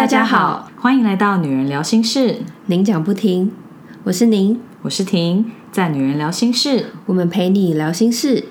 [0.00, 3.52] 大家好，欢迎来到女人聊心事，您讲不停，
[4.04, 8.46] 我是您，我是婷，在女人聊心事，我们陪你聊心事。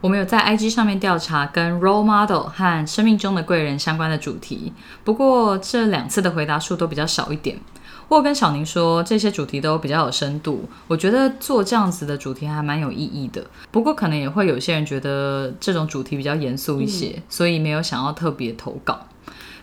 [0.00, 7.58] 我们有在 IG 上面调查跟 role model 和生命中的贵人相关的主题，不过这两次的回答数都比较少一点。
[8.06, 13.44] 我跟小宁说，这些主题都比较有深度，我觉得做这样子的主题还蛮有意义的。
[13.72, 19.00] 不过可能也会有些人觉得这种主题比较严肃一些，所以没有想要特别投稿。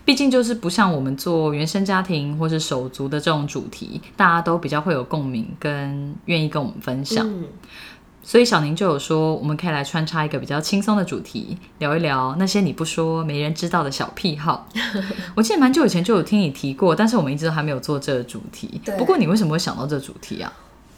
[0.04, 7.28] 毕竟就是不像我们做原生家庭或是手足的这种主题，大家都比较会有共鸣，跟愿意跟我们分享。
[8.24, 14.68] 所以小宁就有说，我们可以来穿插一个比较轻松的主题，聊一聊那些你不说没人知道的小癖好。
[15.34, 18.80] 我记得蛮久以前就有听你提过，但是我们一直都还没有做这个主题。
[18.96, 20.52] 不过你为什么会想到这个主题啊？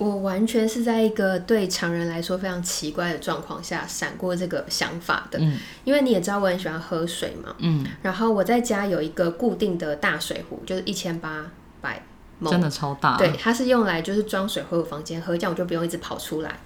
[0.04, 5.38] 我完全是在一个对常人来说非常奇怪的状况下闪过这个想法的。
[5.40, 7.54] 嗯，因为你也知道我很喜欢喝水嘛。
[7.58, 12.02] 嗯，然后我在家有一个固定的大水壶，就是一千八百，
[12.44, 13.16] 真的超大。
[13.16, 16.58] 对，它是用来就是装水回我房间喝，这样我就不用一直跑出来。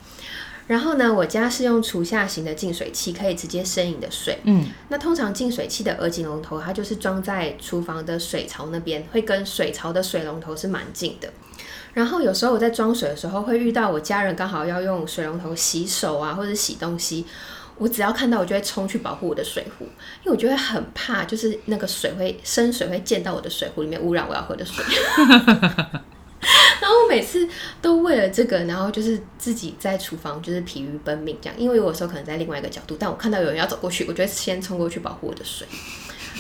[0.67, 4.39] 然后呢，我家是用厨下型的净水器，可以直接生饮的水。
[4.45, 11.33] 嗯，那通常净水器的耳颈龙头，它就是装在厨房的水槽那边，会跟水槽的水龙头是蛮近的。
[11.99, 17.27] 然后有时候我在装水的时候，会遇到我家人刚好要用水龙头洗手啊，或者洗东西，
[17.77, 19.85] 我只要看到，我就会冲去保护我的水壶，
[20.23, 24.85] 因为我就会很怕，就是那个水会生水会溅到我的水壶里面，污染我要喝的水。
[26.81, 27.49] 然后我每次
[27.83, 35.67] 都为了这个，然后就是自己在厨房就是疲于奔命这样，因为有时候可能在另外一个角度，但我看到有人要走过去，我就会先冲过去保护我的水。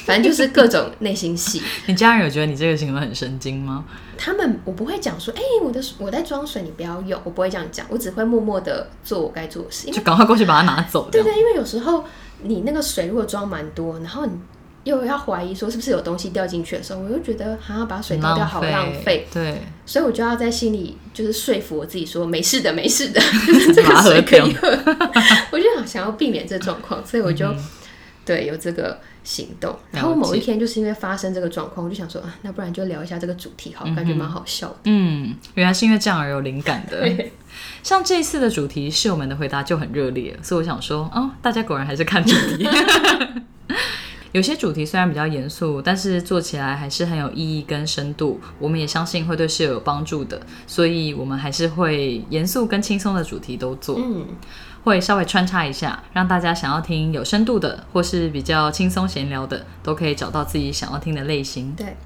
[0.08, 1.62] 反正就是各种内心戏。
[1.86, 3.84] 你家人有觉得你这个行为很神经吗？
[4.16, 11.08] 他们我不会讲说，哎，我的我在装水，你不要用，我不会这样讲，我只会默默的做我该做的事，就赶快过去把它拿走。
[11.12, 12.04] 对对，因为有时候
[12.42, 14.32] 你那个水如果装蛮多，然后你。
[14.84, 23.20] 又要怀疑说是不是有东西掉进去的时候，我又觉得好像把水倒掉好浪费，对，所以我就要在心里就是说服我自己说没事的，没事的，
[23.74, 24.66] 这个水可以喝。
[25.52, 27.54] 我就想想要避免这状况，所以我就
[28.24, 29.76] 对有这个行动。
[29.92, 34.76] 然后某一天就是因为发生这个状况，我就想说啊，那不然就聊一下这个主题，好，感觉蛮好笑的。
[34.84, 37.06] 嗯，原来是因为这样而有灵感的。
[37.84, 42.66] 像这次的主题，室友们的回答就很热烈，所以我想说，哦，大家果然还是看主题。
[44.32, 48.38] 有些主题虽然比较严肃，但是做起来还是很有意义跟深度。
[48.58, 54.26] 我们也相信会对室友有帮助的，所以我们还是会严肃跟轻松的主题都做，嗯，
[54.88, 61.72] 会稍微穿插一下，让大家想要听有深度的，或是比较轻松闲聊的，都可以找到自己想要听的类型。
[61.76, 61.96] 对，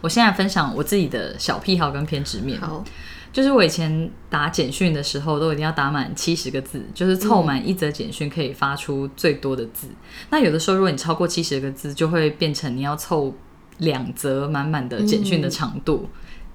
[0.00, 2.58] 我现在分享我自己的小癖好跟偏执面。
[2.60, 2.82] 好。
[3.30, 9.86] 就是我以前打简讯的时候，都一定要打满七十个字，就是凑满一则简讯可以发出最多的字。
[10.30, 13.32] 那有的时候，如果你超过七十个字，就会变成你要凑
[13.76, 16.08] 两则满满的简讯的长度。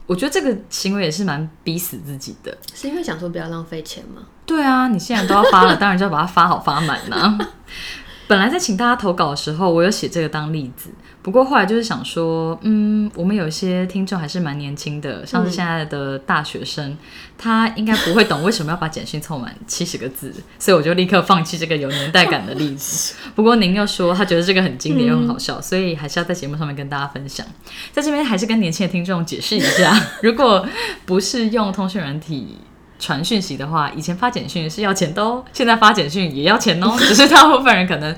[0.05, 2.55] 我觉得这个行为也是蛮逼死自己的。
[2.73, 4.21] 是因为想说不要浪费钱吗？
[4.45, 7.37] 对啊，你现在都要发了，当然就要把它发好发满呐。
[8.28, 10.89] 本来在请大家投稿的时候，我有写这个当例子。
[11.22, 16.97] 不过后来就是想说，嗯，我们有些听众还是蛮年轻的，像是现在的大学生，
[17.38, 23.16] 他应该不会懂为什么要把简讯凑满 七十个字，所以我就立刻放弃这个有年代感的例子。
[23.35, 27.45] 不过您又说他觉得这个很经典又很好笑，所以还是要在节目上面跟大家分享。
[27.94, 30.67] 在这边还是跟年轻的听众解释一下， 如果
[31.06, 32.57] 不是用通讯软体。
[33.03, 36.95] 传讯息的话，以前发简讯是要钱的哦，现在发简讯也要钱哦。
[36.97, 38.15] 只是大部分人可能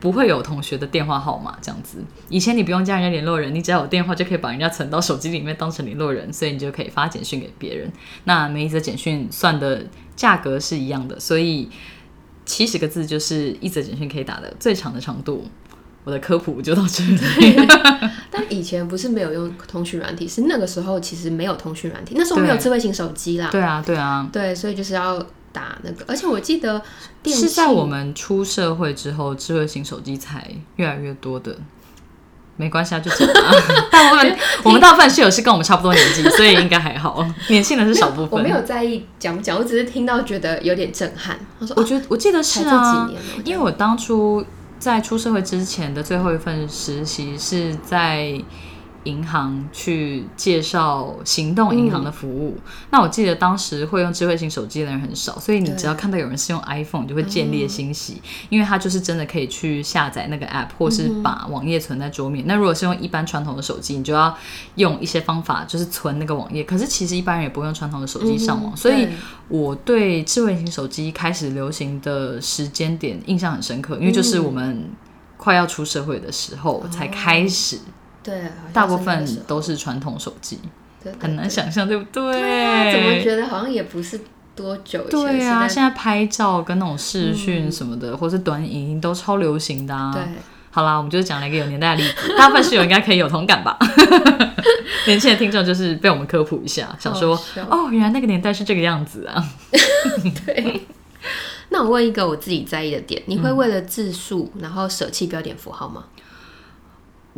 [0.00, 2.04] 不会有同学的电话号码这样子。
[2.28, 7.90] 以前你不用加人家联络人，你只要有电话就可以把人家存到手机里面当成联络人，所以你就可以发简讯给别人。
[8.24, 11.70] 那每一则简讯算的价格是一样的，所以
[12.44, 15.48] 七十个字就是一则简讯可以打的最长的长度。
[16.04, 17.56] 我的科普就到这里。
[18.30, 23.48] 但以前不是没有用通讯软体，是那个时候其实没有通讯软体，那时候没有智慧型手机啦。
[23.50, 25.18] 对啊，对啊，对，所以就是要
[25.52, 26.04] 打那个。
[26.06, 26.80] 而且我记得
[27.26, 31.56] 是在我们出社会之后，智慧型手机才越来越多的。
[32.56, 33.34] 没关系啊，就这样。
[33.90, 37.24] 大部分我们大部分室友是跟我们差不多年纪，所以应该还好。
[37.48, 38.30] 年轻人是少部分。
[38.30, 41.38] 我没有在意讲不讲，我只是听到觉得有点震撼。
[41.60, 43.08] 我说，我觉得我记得是啊，
[43.44, 44.44] 因为我当初。
[44.78, 48.42] 在出社会之前的最后一份实习是在。
[49.04, 52.56] 银行去介绍行动银行的服务，
[52.90, 62.44] 那我记得当时会用智慧型手机的人很少，所以你只要看到有人是用 iPhone，就会建立欣喜，因为它就是真的可以去下载那个 App，或是把网页存在桌面。
[62.46, 64.36] 那如果是用一般传统的手机，你就要
[64.74, 66.64] 用一些方法，就是存那个网页。
[66.64, 69.08] 可是其实一般人也不用传统的手机上网，所以
[69.48, 74.90] 我对智慧型手机开始流行的时间点印象很深刻，因为就是我们。
[75.40, 77.78] 快要出社会的时候才开始，
[78.28, 78.42] 对，
[78.72, 80.58] 大部分都是传统手机，
[81.18, 82.32] 很难想象，对不对？
[82.32, 84.20] 对怎么觉得好像也不是
[84.54, 85.02] 多久？
[85.08, 90.12] 对啊，现在拍照跟那种视讯什么的，或是短影音都超流行的啊。
[90.12, 90.22] 对，
[90.70, 93.78] 好啦，我们就是讲了一个有年代的例子，大部分室友应该可以有同感吧？
[95.06, 97.34] 年轻的听众就是被我们科普一下，想说
[97.70, 99.42] 哦，原来那个年代是这个样子啊。
[100.44, 100.82] 对。
[101.70, 106.04] 那我问一个我自己在意的点，你会为了字数然后舍弃标点符号吗？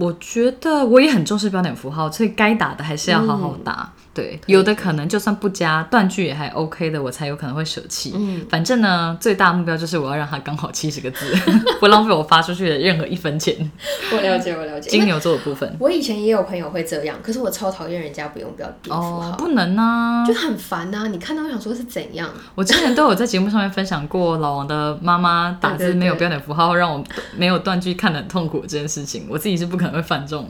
[0.00, 3.92] 我觉得我也很重视标点符号，所以该打的还是要好好打。
[4.12, 8.12] 对，有的可能就算不加断句也还 OK 的，我才有可能会舍弃。
[8.16, 11.32] 嗯，反正呢，最大目标就是我要让它刚好七十个字，
[11.78, 13.54] 不浪费我发出去的任何一分钱。
[14.12, 14.90] 我了解，我了解。
[14.90, 21.06] 金牛座的部分，我以前也有朋友会这样，可是我超讨厌人家不用标点符号，不能啊，就很烦啊！
[21.06, 22.28] 你看到我想说是怎样？
[22.56, 27.02] 我之前都有在节目上面分享过老王的妈妈打字没有标点符号，让我
[27.36, 30.48] 没有断句看得很痛苦这件事情，我自己是不可能会犯这种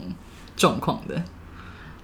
[0.57, 1.23] 状况的。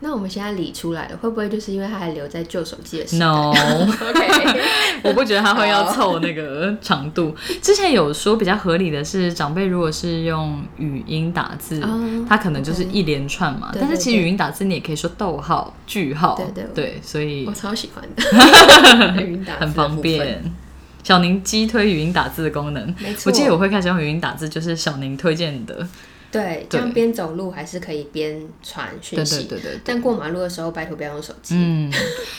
[0.06, 4.60] 那我们现在理出来了，会不会就是因为他还留在旧手机的时代？No，OK，
[5.02, 7.34] 我不觉得他会要凑那个长度。
[7.60, 11.82] 之前有说比较合理的是，长辈如果是用语音打字，
[12.28, 13.72] 他可能就是一连串嘛。
[13.74, 18.22] 但是其实语音打字你也可以说逗号、句号，对对对，所以我超喜欢的
[19.20, 20.40] 语音打字，很方便。
[21.02, 23.22] 小宁击推语音打字的功能，没错。
[23.26, 25.84] 我记得我会开始用语音打字，就是小宁推荐的。
[26.36, 29.44] 对，这样边走路还是可以边传讯息。
[29.44, 29.80] 对对对对。
[29.84, 31.54] 但过马路的时候，拜托不要用手机。
[31.56, 31.92] 嗯，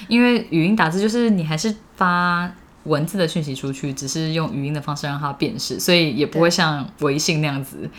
[0.08, 2.52] 因为语音打字就是你还是发
[2.84, 7.90] 文字的讯息出去，只是用语音的方式让它辨识，所以也不会像微信那样子。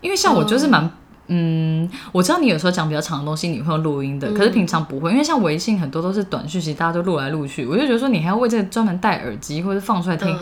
[0.00, 0.90] 因为像我就是蛮，
[1.28, 10.36] 嗯，我知道你有时候讲比较长的东西你会用录音的，可是平常不会，因为像微信很多都是短讯息，大家都录来录去，我就觉得说你还要为这个专门戴耳机或者放出来听，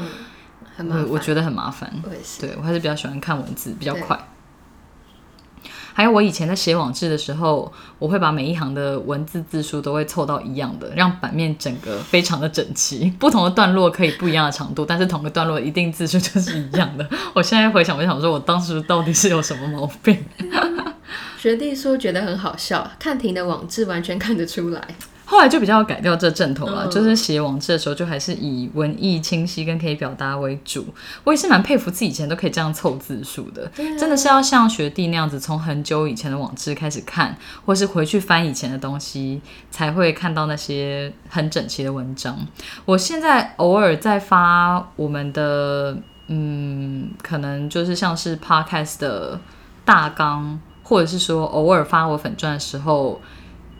[0.76, 1.06] 很麻烦。
[1.08, 1.88] 我觉得很麻烦。
[2.03, 2.11] 我。
[2.41, 4.19] 对我还是比较喜欢看文字，比较快。
[5.93, 13.12] 还有我以前在写网志的时候，我会把每一行的文字字数都会凑到一样的，让版面整个非常的整齐。
[13.19, 17.09] 不同的段落可以不一样的长度，但是同个段落一定字数就是一样的。
[17.35, 20.17] 我现在回想，我想说我当时到底是有什么毛病？
[21.39, 24.89] 学弟说觉得很好笑，看婷的网志完全看得出来。
[25.32, 30.84] 后来就比较改掉这阵头了，就是写网志的时候，就还是以文艺清晰跟可以表达为主。
[31.25, 33.67] 我也是蛮佩服自己以前都可以这样凑字数的，
[33.99, 37.34] 真的是要像学弟那样子，从很久以前的网志开始看，
[37.64, 39.40] 或是回去翻以前的东西，
[39.70, 42.38] 才会看到那些很整齐的文章。
[42.84, 45.96] 我现在偶尔在发我们的，
[46.26, 49.40] 嗯，可能就是像是 podcast 的
[49.87, 53.19] 大纲，或者是说偶尔发我粉钻的时候。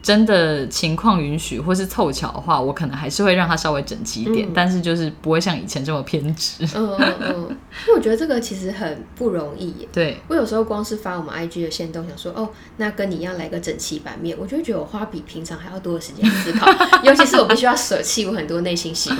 [0.03, 6.65] 真的情况允许或是凑巧的话，我可能还是会让它稍微整齐一点，但是就是不会像以前这么偏执。
[6.75, 7.35] 嗯嗯嗯，
[7.87, 9.89] 因为我觉得这个其实很不容易耶。
[9.93, 16.67] 对，我有时候光是发我们 IG 的线动，想说哦，那跟你一样来个整齐版面，我就会觉得我花比平常还要多的时间思考，
[17.05, 19.11] 尤其是我必须要舍弃我很多内心戏。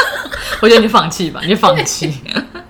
[0.62, 2.10] 我觉得你放弃吧，你放弃。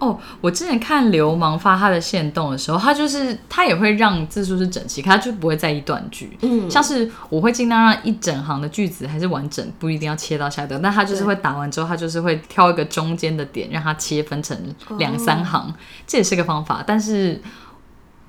[0.00, 6.36] 哦，我之前看流氓发他的线动的时候，他就是他也会让字数是整齐，可他就不会在意断句。
[6.40, 14.58] 嗯，像是我会尽量让一整行的句子还是完整，不一定要切到下段，但他就是会打完之后，他就是会挑一个中间的点，让它切分成
[14.96, 15.72] 两三行，
[16.06, 16.82] 这也是个方法。
[16.86, 17.38] 但是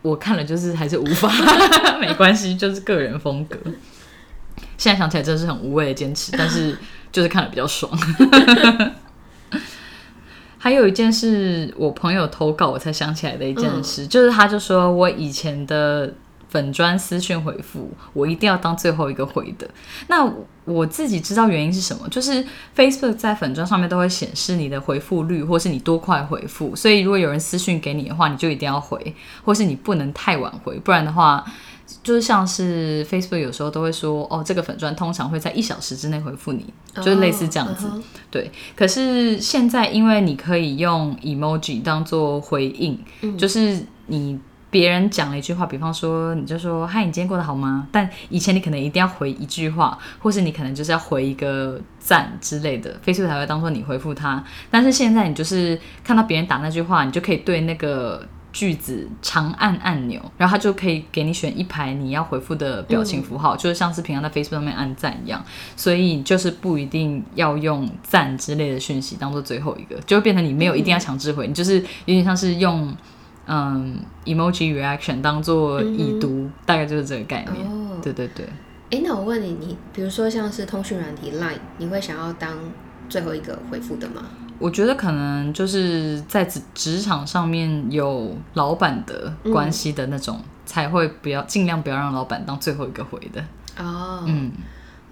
[0.01, 1.31] 我看了就是还是无法，
[2.01, 3.57] 没关系，就是个人风格。
[4.77, 6.77] 现在想起来真的是很无谓的坚持，但是
[7.11, 7.91] 就是看了比较爽。
[10.63, 16.13] 还有一件事，我朋友投稿我才想起来的一件事，就是他就说我以前的
[16.49, 19.67] 粉砖私讯回复，我一定要当最后一个回的。
[20.07, 20.31] 那
[20.65, 31.43] 我自己知道原因是什么，就是 Facebook 在粉砖上面都会显示你的回复率，或是你多快回复，所以如果有人私讯给你的话，你就一定要回，或是你不能太晚回，不然的话。
[32.03, 37.89] 就是像是 Facebook 有时候都会说，哦，这个粉钻通常会在一小时之内回复你，就是类似这样子。
[38.29, 43.00] 对，可是现在因为你可以用 emoji 当做回应，
[43.38, 47.88] 就是你别人讲了一句话，比方说你就说嗨，你今天过得好吗？
[47.91, 54.43] 但以前你可能一定要回一句话，或是你可能就是要回一个赞之类的，Facebook 才会当做你回复他。
[54.69, 58.27] 但是现在你就是看到别人打那句话，你就可以对那个。
[58.51, 65.43] 句子长按按钮，然后它就可以给你选一排你要回复的表情符号，就是像是平常在 Facebook 上面按赞一样，
[65.75, 72.93] 所以就是不一定要用赞之类的讯息当做最后一个，就会变成你没有一定要强制回，你就是有点像是用
[73.48, 78.01] 嗯 emoji reaction 当做已读，大概就是这个概念。
[78.01, 78.46] 对对对。
[78.91, 82.58] 哎，那我问你，你比如说像是通讯软体 Line，你会想要当
[83.08, 84.24] 最后一个回复的吗？
[84.61, 93.43] 我觉得可能就是在职职场上面有老板的关系的那种，才会不要尽量不要让老板当最后一个回的。
[93.77, 94.51] 哦，嗯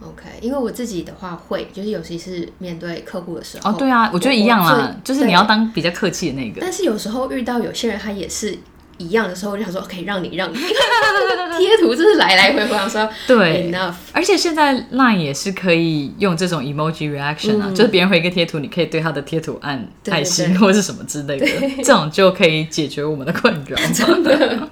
[0.02, 3.72] ，OK，因为我自己的话会，就是尤其是面对客户的时候。
[3.72, 6.62] 哦，对啊，我觉得一样啦，就是你要当比较客气的那个。
[6.62, 8.58] 但是有时候遇到有些人，他也是。
[9.00, 10.56] 一样的时候，我就想说，可以让你让你
[11.58, 13.74] 贴图，就是来来回回，我说对。
[14.14, 21.46] 而且现在 Line 也是可以用这种 emoji reaction 啊，就是别人回一个贴图，你可以对他的贴图按爱心或是什么之类的，
[21.78, 23.76] 这种就可以解决我们的困扰。
[23.92, 24.70] 真的。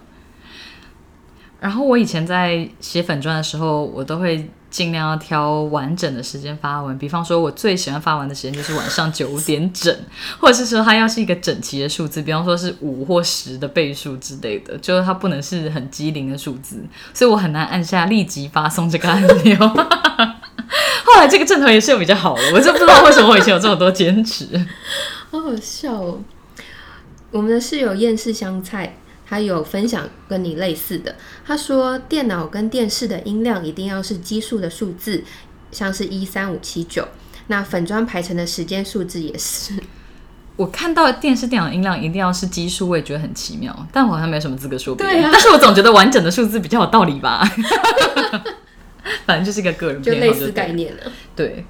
[1.59, 4.49] 然后我以前在写粉砖的时候，我都会。
[4.69, 9.95] 尽量要挑完整的时间发文，比方说，我最喜欢发完的时间就是晚上九点整，
[10.39, 16.83] 或者是说它要是一个整齐的数字，比方说是五或十的倍数之类的，就是它不能是很机灵的数字，
[17.13, 19.57] 所以我很难按下立即发送这个按钮。
[21.05, 24.47] 后来这个阵头也是有比较好的，我就不知道为什么我以前有这么多坚持，
[25.31, 26.19] 好好笑哦。
[27.31, 28.97] 我们的室友厌世香菜。
[29.29, 31.15] 他有分享跟你类似的，
[31.45, 35.23] 他说电脑跟电视的音量一定要是奇数的数字，
[35.71, 37.07] 像是一三五七九。
[37.47, 39.73] 那粉砖排成的时间数字也是。
[40.57, 44.95] 我看到电视、电脑音量一定要是奇数，我也觉得很奇妙，但我好像没什么资格说。
[44.95, 45.29] 对啊。
[45.31, 47.47] 但是我总觉得完整的数字比较有道理吧。
[49.25, 51.03] 反正就是一个个人就类似概念了。
[51.35, 51.63] 对。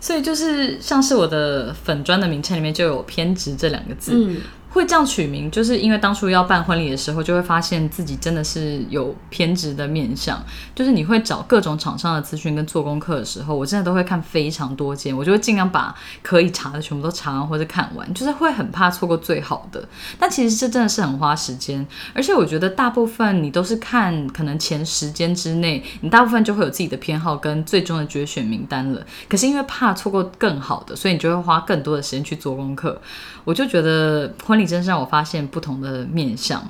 [0.00, 4.12] 所以就是像是我的粉砖的名称里面就有偏执这两个字。
[4.14, 4.36] 嗯。
[4.78, 10.40] 会这样取名，就是因为当初要办婚礼的时候，就会发现自己真的是有偏执的面相。
[10.74, 19.86] 就是你会找各种厂商的资讯跟做功课的时候，我真的都会看非常多间，我就会尽量把可以查的全部都查完或者看完，就是会很怕错过最好的。
[20.16, 29.04] 但其实这真的是很花时间，而且我觉得大部分你都是看可能前十间之内，你大部分就会有自己的偏好跟最终的决选名单了。
[29.28, 33.00] 可是因为怕错过更好的，所以你就会花更多的时间去做功课。
[33.44, 36.62] 我就觉得婚礼真是让我发现不同的面相。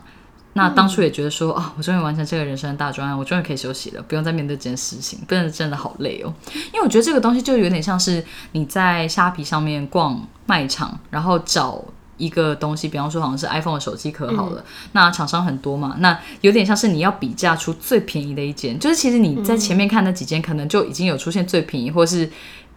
[0.54, 6.34] 那当初也觉得说，哦，我终于完成这个人生的大专案，我终于可以休息了，不用再面对这件事情，真的真的好累哦。
[6.52, 11.84] 因为我觉得这个东西就有点像是你在虾皮上面逛卖场，然后找
[12.16, 22.28] 一个东西，比方说好像是 iPhone 的手机壳好了，那厂商很多嘛，那有点像是你要比价出最便宜的一间，就是其实你在前面看那几间，可能就已经有出现最便宜，或是。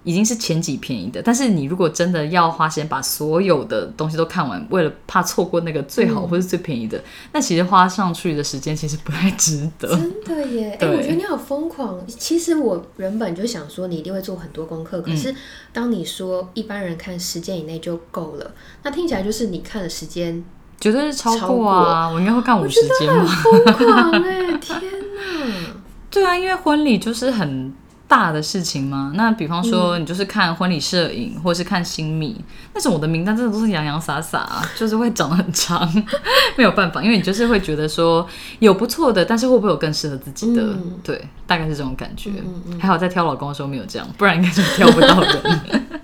[0.03, 7.00] 已经是前几便宜的，但是你如果真的要花时间把所有的东西都看完，为了怕错过那个最好或是最便宜的，
[7.34, 9.88] 那其实花上去的时间其实不太值得。
[9.89, 10.75] 真的耶！
[10.81, 12.00] 哎，我觉得你好疯狂。
[12.08, 15.36] 其实我原本就想说你一定会做很多功课，可是
[15.72, 20.43] 当你说一般人看十间以内就够了，那听起来就是你看的时间
[20.79, 22.10] 绝对是超过啊！
[22.10, 23.25] 我应该会看五十间吧？
[23.25, 24.58] 疯狂哎！
[24.58, 25.75] 天哪！
[26.10, 27.72] 对啊，因为婚礼就是很。
[28.11, 29.13] 大的事情吗？
[29.15, 32.35] 那比方说，你就是看婚礼摄影，或者是看新密
[32.73, 35.89] 那种，我的名单真的都是洋洋洒洒，就是会长得很长，
[36.57, 38.27] 没有办法，因为你就是会觉得说
[38.59, 40.75] 有不错的，但是会不会有更适合自己的？
[41.01, 42.31] 对，大概是这种感觉。
[42.77, 46.01] 还好在挑老公的时候没有这样，不然应该就挑不到人。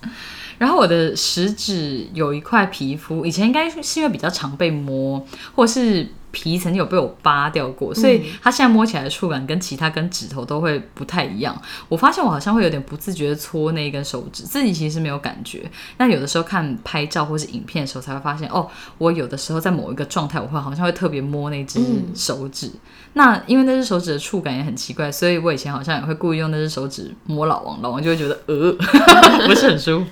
[0.56, 5.22] 然后我的食指有一块皮肤，以前应该是因为比较常被摸，
[5.54, 6.08] 或是。
[6.32, 11.56] 皮曾经有被我扒掉过，所以它现在摸起来的触感跟其他跟指头都会不太一样。
[11.88, 15.70] 我发现我好像会有点不自觉的搓那一根手指，自己其实没有感觉。
[15.96, 21.78] 但有的时候看拍照或是影片的时候，才会发现哦，我有的时候在某一个状态，我会好像会特别摸那只
[22.14, 22.70] 手指。
[23.12, 28.72] 那因为那只手指的触感也很奇怪，所以我以前好像也会故意用那只手指摸老王，老王就会觉得呃
[29.46, 30.06] 不是很舒服。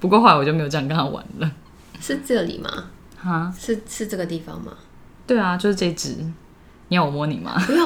[0.00, 1.52] 不过后来我就没有这样跟他玩了。
[2.00, 2.70] 是这里吗？
[3.18, 4.72] 哈，是是这个地方吗？
[5.26, 6.16] 对啊，就是这只。
[6.88, 7.60] 你要我摸你吗？
[7.66, 7.84] 不用，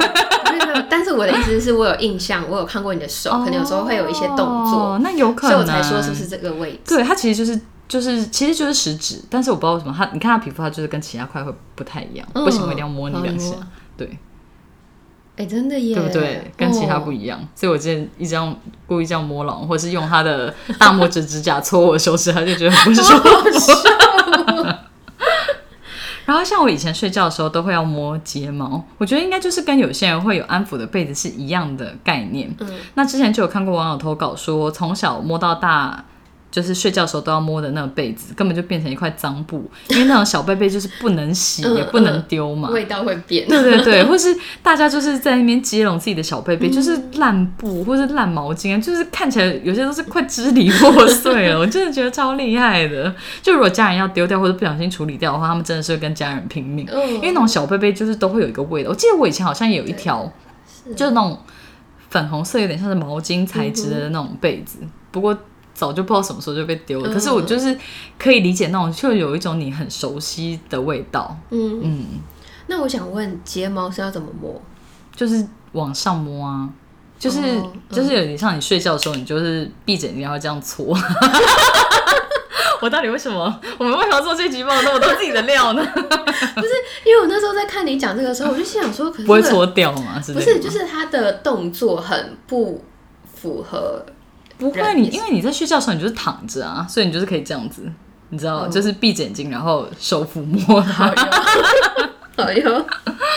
[0.91, 4.37] 但是我的意思是我有印象，我有看过你的手， 可能有时候会有一些动
[4.71, 6.97] 作，那有可能，所以我才说是不是这个位置？
[6.97, 13.55] 对，它其实就是就是其实就是食指，但是我不知道为什么它，你看它皮肤，它就是跟其他块会不太一样，不行，我一定要摸你两下。
[13.97, 14.19] 对，
[15.39, 16.53] 哎，真的耶，对不对？
[16.59, 18.55] 跟其他不一样，所以我之前一直用
[18.87, 23.29] 故意这样摸狼，或者是用他的大拇指指甲搓我的手指，他就觉得不舒服。
[26.31, 32.55] 然后像我以前睡觉的时候都会要摸睫毛，我觉得应该就是跟有些人会有安抚的被子是一样的概念。
[32.61, 36.05] 嗯，那之前就有看过网友投稿说，从小摸到大。
[36.51, 43.47] 就是睡觉的时候都要摸的那个被子，根本就变成一块脏布，因为那种小被被就是不能洗 也不能丢嘛，味道会变。
[43.47, 51.59] 对对对， 或是大家就是在那边接拢自己的小被被，就是烂布或是烂毛巾啊，就是看起来有些都是快支离破碎了。
[51.61, 53.15] 我真的觉得超厉害的。
[53.41, 58.91] 就如果家人要丢掉或者不小心处理掉的话，他们真的是会跟家人拼命，因为那种小被被就是都会有一个味道。
[58.91, 60.29] 我记得我以前好像也有一条，
[60.97, 61.39] 就是那种
[62.09, 64.79] 粉红色有点像是毛巾材质的那种被子，
[65.13, 65.39] 不过。
[65.81, 67.11] 早就不知道什么时候就被丢了。
[67.11, 67.75] 可是我就是
[68.19, 71.35] 可以理解那种，就有一种你很熟悉的味道。
[71.49, 72.07] 嗯嗯。
[72.67, 74.61] 那我想问，睫毛是要怎么摸？
[75.17, 76.69] 就是往上摸啊，
[77.19, 77.39] 就是
[77.91, 80.95] 就是有点像你睡觉的时候，你就是闭着眼睛要这样搓。
[82.83, 83.61] 我到底为什么？
[83.79, 85.83] 我们为什么做这集报那么多自己的料呢？
[85.95, 86.69] 不是，
[87.07, 90.23] 因为我那时候在看你讲这个时候，我就心想说，不会搓掉吗？
[90.27, 92.85] 不是，就是他的动作很不
[93.35, 94.05] 符合。
[94.61, 97.91] 不会，你因为你在睡觉的时候，你就是躺着啊，所以你就是可以这样子，
[98.29, 101.13] 你知道，就是闭眼睛，然后手抚摸它。
[102.37, 102.87] 好哟，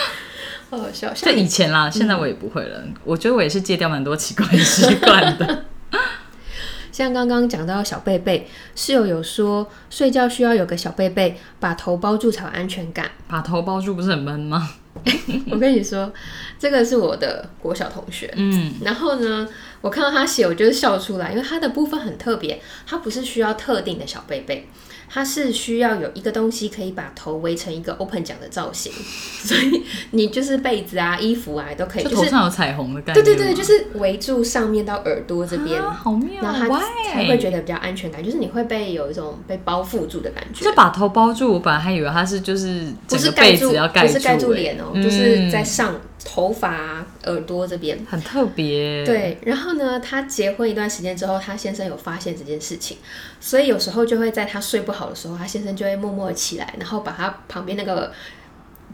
[0.70, 1.10] 好笑。
[1.14, 2.82] 这以前啦，现在我也不会了。
[3.04, 5.64] 我觉得我也是戒掉蛮多奇怪的习惯的。
[6.92, 13.10] 像刚刚讲到小贝贝，室友有说睡觉需要有个小贝贝把头包住才有安全感。
[13.26, 14.70] 把头包住不是很闷吗？
[15.50, 16.12] 我跟你说，
[16.58, 18.32] 这个是我的国小同学。
[18.36, 19.48] 嗯，然后呢，
[19.80, 24.68] 我看到他写，我就是笑出来，因为他的部分很特别，他不是需要特定的小贝贝。
[25.08, 28.92] 它是需要有一个东西可以把头围成一个 open 奖的造型，
[29.44, 33.22] 所以你就是被子啊、衣服啊都可以，就头上有彩虹的感觉。
[33.22, 40.64] 对对对，就是围住上面到耳朵这边，好妙，然后它才会觉得比较安全感，就是你会被有一种被包覆住的感觉。
[40.64, 45.94] 就把头包住，我本来还以为它是就是不是盖住，不是盖住脸哦，就是在上。
[46.24, 49.04] 头发、耳朵这边很特别。
[49.04, 52.96] 对，然后呢，他结婚一段时间之后，他先生有发现这件事情，
[53.40, 58.12] 所以有时候就会在他睡不好的时候，他先生就会默默起来，然后把他旁边那个。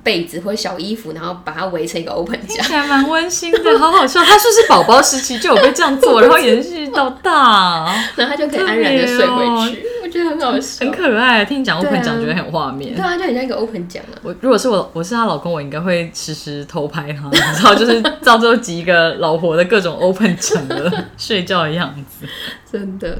[0.02, 4.24] 被子或者小衣服，然后把它围成一个 open 夹， 起来蛮温馨的，好好笑。
[4.24, 7.84] 他说是宝宝时期就有被这样做，然后延续到大，
[8.16, 9.82] 然后他就可以安然的睡回去。
[10.10, 11.44] 我觉得很好笑，很可爱。
[11.44, 12.96] 听你讲 open 讲，觉得很有画面。
[12.96, 14.18] 对啊，就很像一个 open 讲啊。
[14.24, 22.26] 我如果是我，我是她老公，我应该会时时偷拍他，然后就是到最后集一个老婆的各种 open 讲的 睡觉的样子。
[22.70, 23.18] 真的，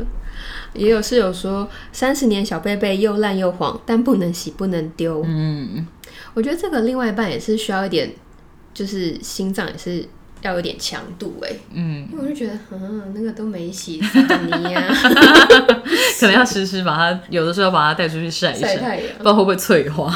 [0.75, 5.23] 也有室友说，三十年小贝贝又烂又黄，但不能洗，不能丢。
[5.25, 5.87] 嗯。
[6.35, 8.11] 我觉得这个另外一半也是需要一点，
[8.75, 10.05] 就是心脏也是
[10.42, 14.00] 要有点强度哎，嗯，因为我就觉得，嗯，那个都没洗，
[16.18, 18.76] 可能要时时把它，有的时候要把它带出去晒一晒，
[19.18, 20.11] 不知道会不会脆化，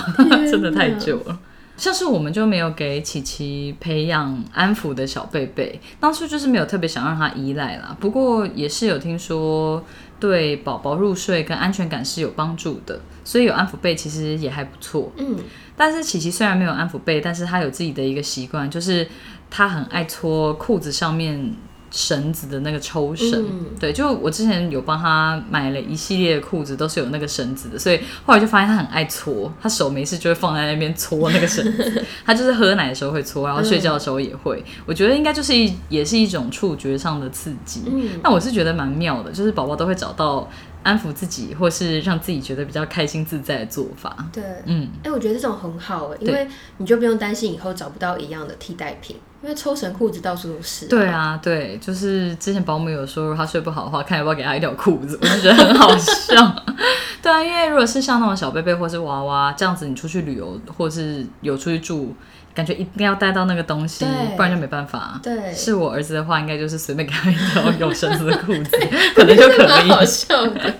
[0.50, 1.38] 真的太久了。
[1.76, 7.96] 像是我们就没有给琪琪培养安抚的小贝贝，当初就是没有特别想让他依赖啦。
[7.98, 9.84] 不过也是有听说
[10.20, 15.37] 对宝宝入睡跟安全感是有帮助的，所以有安抚被其实也还不错，嗯。
[15.76, 19.06] 但是琪琪虽然没有安抚背，但是她有自己的一个习惯，就是
[19.50, 21.52] 她很爱搓裤子上面
[21.90, 23.44] 绳子的那个抽绳。
[23.78, 32.04] 对，就我之前有帮她买了一系列的裤子，都是有那个绳子的，所以后来就发现她很爱搓，她手没事就会放在那边搓那个绳子。
[32.24, 34.64] 他就是喝奶的时候会搓，然后睡觉的时候也会。
[34.87, 37.82] 我觉得应该就是一也是一种触觉上的刺激。
[38.22, 40.48] 那我是觉得蛮妙的，就是宝宝都会找到。
[40.85, 44.29] 安抚自己，或是让自己觉得比较开心自在的做法。
[44.33, 50.87] 对，嗯，哎，我觉得这种很好哎，因为你就不用担心以后找不到一样的替代品，因为抽绳裤子到处都是。
[50.87, 56.57] 对啊，对，就是之前保姆有说，他睡不好的话，看要不要给他一条裤子，我就觉得很好笑。
[57.20, 62.16] 对啊，因为如果是像那种小贝贝或是娃娃这样子，你出去旅游或是有出去住。
[62.54, 65.18] 感觉一定要带到那个东西，不然就没办法。
[65.20, 68.70] 对，是我儿子的话，应该就是随便给他一条有绳子的裤子，
[69.12, 69.90] 可能就可以。
[69.90, 70.72] 好笑的。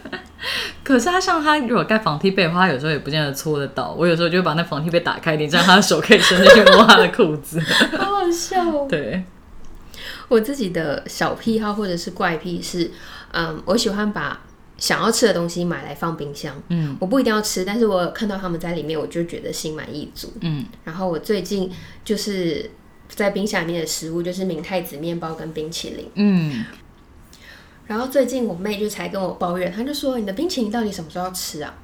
[0.85, 3.95] 可是他像他如果盖防踢被的话，他有时候也不见得搓得到。
[3.99, 7.61] 我有时候就会把那防踢被打开一点，这样他的手可以伸进去摸他的裤子。
[7.99, 8.87] 好好笑。
[8.87, 9.25] 对，
[10.29, 12.91] 我自己的小癖好或者是怪癖是，
[13.33, 14.41] 嗯，我喜欢把。
[14.77, 20.65] 想要吃的东西买来放冰箱，嗯，我不一定要吃，但是我看到他们在里面，我就觉得心满意足，嗯。
[20.83, 21.71] 然后我最近
[22.05, 22.69] 就是
[23.09, 26.65] 在冰箱里面的食物就是明太子面包跟冰淇淋，嗯。
[27.87, 31.75] 然后最近我妹就才跟我抱怨，她就说：“你的冰淇淋到底什么时候要吃啊？”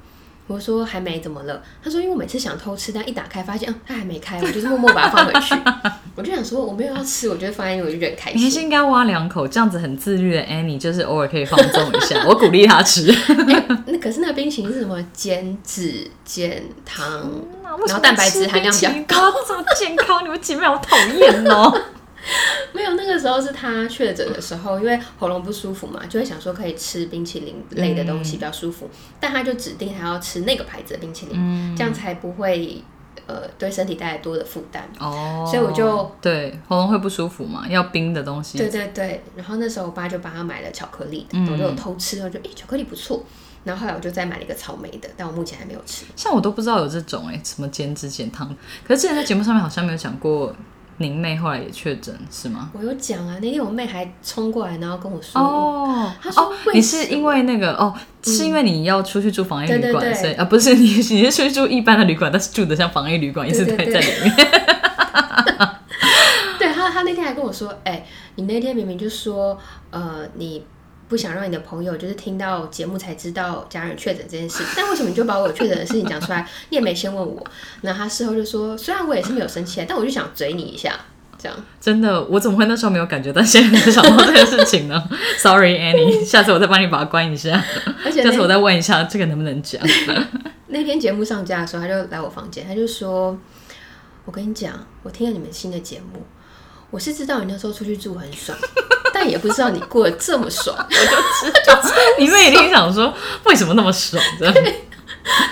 [0.47, 5.55] 我说还没怎么了，她说因为我每次想偷吃，但一打开发现，嗯，它还没开，我就是默默把它放回去。
[6.15, 8.41] 我就想说我没有要吃，我觉得放在那我就觉得开心。
[8.41, 12.21] 你是应该挖两口，这样子很自律的 Annie，就是偶尔可以放纵一下。
[12.27, 13.15] 我鼓励她吃。
[13.85, 15.01] 那可是那个冰淇淋是什么？
[15.13, 17.31] 减脂、减糖，
[17.63, 21.81] 然后蛋白质含量比较高，这么健康，你们姐妹好讨厌哦。
[22.73, 32.81] 没有，那个时候是他确诊的时候，因为喉咙不舒服嘛，就会想说可以吃冰淇淋类的东西比较舒服，但他就指定他要吃那个牌子的冰淇淋，这样才不会
[33.27, 34.87] 呃对身体带来多的负担。
[34.99, 38.57] 哦，所以我就对喉咙会不舒服嘛，要冰的东西。
[38.57, 43.23] 对对对，然后那时候我爸就帮他买了巧克力，我就偷吃，我就诶巧克力不错，
[43.63, 46.05] 然后后来我就再买了一个草莓的，但我目前还没有吃。
[46.15, 48.47] 像我都不知道有这种哎什么减脂减糖，
[48.87, 50.55] 可是之前在节目上面好像没有讲过。
[51.01, 52.69] 您妹后来也确诊是吗？
[52.73, 64.35] 我有讲啊，那天我妹还冲过来，然后跟我说，哦，她说你是因为那个哦，是因为你要出去住防疫旅馆，所以啊，不是你你是出去住一般的旅馆，但是住的像防疫旅馆，一直在在里面。
[66.59, 69.57] 对他，他那天还跟我说，哎，你那天明明就说，
[69.89, 70.63] 呃，你。
[71.11, 76.47] 不想让你的朋友就是听到节目才知道家人确诊这件事， 但为什么你就把我确诊的事情讲出来？
[76.69, 77.45] 你也没先问我。
[77.81, 80.97] 那他事后就说，虽然我也是没有生气，但我就想嘴你一下，
[81.37, 81.65] 这样。
[81.81, 85.03] 真的，我怎么会那时候没有感觉到，现在才想到这个事情呢？
[85.37, 87.61] Sorry Annie，下次我再帮你把它关一下。
[88.05, 89.81] 而且下次我再问一下，这个能不能讲？
[90.67, 93.37] 那天节目上架的时候，他就来我房间，他就说
[94.23, 96.23] ：“我跟你讲，我听了你们新的节目。”
[96.91, 98.55] 我是知道你那时候出去住很爽，
[99.13, 100.75] 但也不知道你过得这么爽。
[100.77, 101.81] 我就知道，
[102.19, 103.11] 你们一定想说
[103.45, 104.21] 为什么那么爽？
[104.37, 104.81] 对。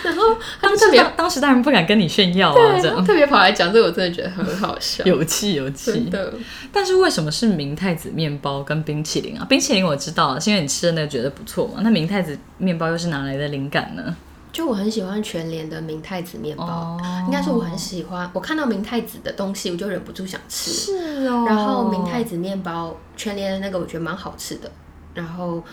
[0.04, 6.34] 然后他们特别，当时当然不敢跟你炫耀啊，这样特别跑来讲这，我真的觉得很好笑，有气有气的。
[6.74, 9.46] 但是为什么是明太子面包跟冰淇淋啊？
[9.48, 11.82] 冰淇淋我知道，是因为你吃的那个觉得不错嘛。
[11.82, 14.16] 那明太子面包又是哪来的灵感呢？
[14.52, 18.30] 就我很喜欢全联的明太子面包，应该说我很喜欢。
[18.34, 20.72] 我看到明太子的东西，我就忍不住想吃。
[20.72, 21.46] 是哦。
[21.48, 24.72] 然后明太子面包全联的那个，我觉得蛮好吃的。
[25.14, 25.64] 然后，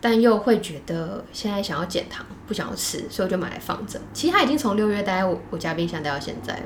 [0.00, 4.00] 但又会觉得现在想要减糖，不想要吃，所以我就买来放着。
[4.12, 6.62] 其实它已经从六月待在我我家冰箱待到现在了，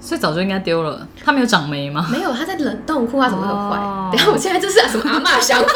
[0.00, 1.06] 所以早就应该丢了。
[1.24, 2.06] 它没有长霉吗？
[2.10, 4.10] 没有，它在冷冻库，它怎么会坏？
[4.12, 5.68] 等下我现在就是什么阿妈想法？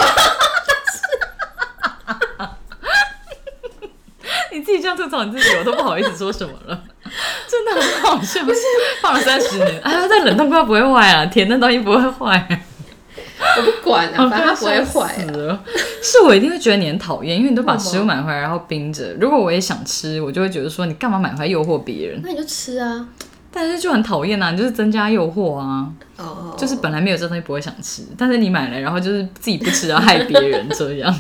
[4.53, 6.83] 你自己这样吐槽你自己，我都不好意思说什么了。
[7.49, 8.61] 真的很好笑，不是
[9.01, 12.63] 放了三十年，哎呀，在冷冻库不会坏啊，甜的东西不会坏。
[13.59, 15.27] 我不管啊，反正它不会坏。
[16.01, 19.13] 是我一定会觉得你很讨厌，因为你都把食物买回来然后冰着。
[19.21, 22.21] 如果我也想吃，我就会觉得说你干嘛买回来诱惑别人？
[22.23, 23.09] 那你就吃啊。
[23.55, 25.91] 但是就很讨厌呐，你就是增加诱惑啊。
[26.17, 26.55] 哦。
[26.57, 31.15] 就是本来没有这东西不会想吃，但是你买了，然后就是自己不吃啊，害别人这样。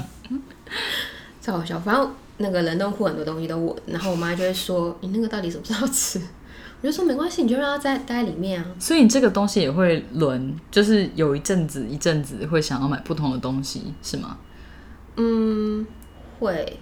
[1.42, 2.10] 超好笑，反正。
[2.42, 6.20] 那个冷冻库很多东西都我，然后我妈就会说：“你那个到底什么时候吃？”
[6.82, 14.36] 我就说：“没关系，你就让它在待在里面啊。”所以你这个东西也会轮，就是有一阵子一阵子会想要买不同的东西，是吗？
[15.16, 15.86] 嗯，
[16.40, 16.78] 会。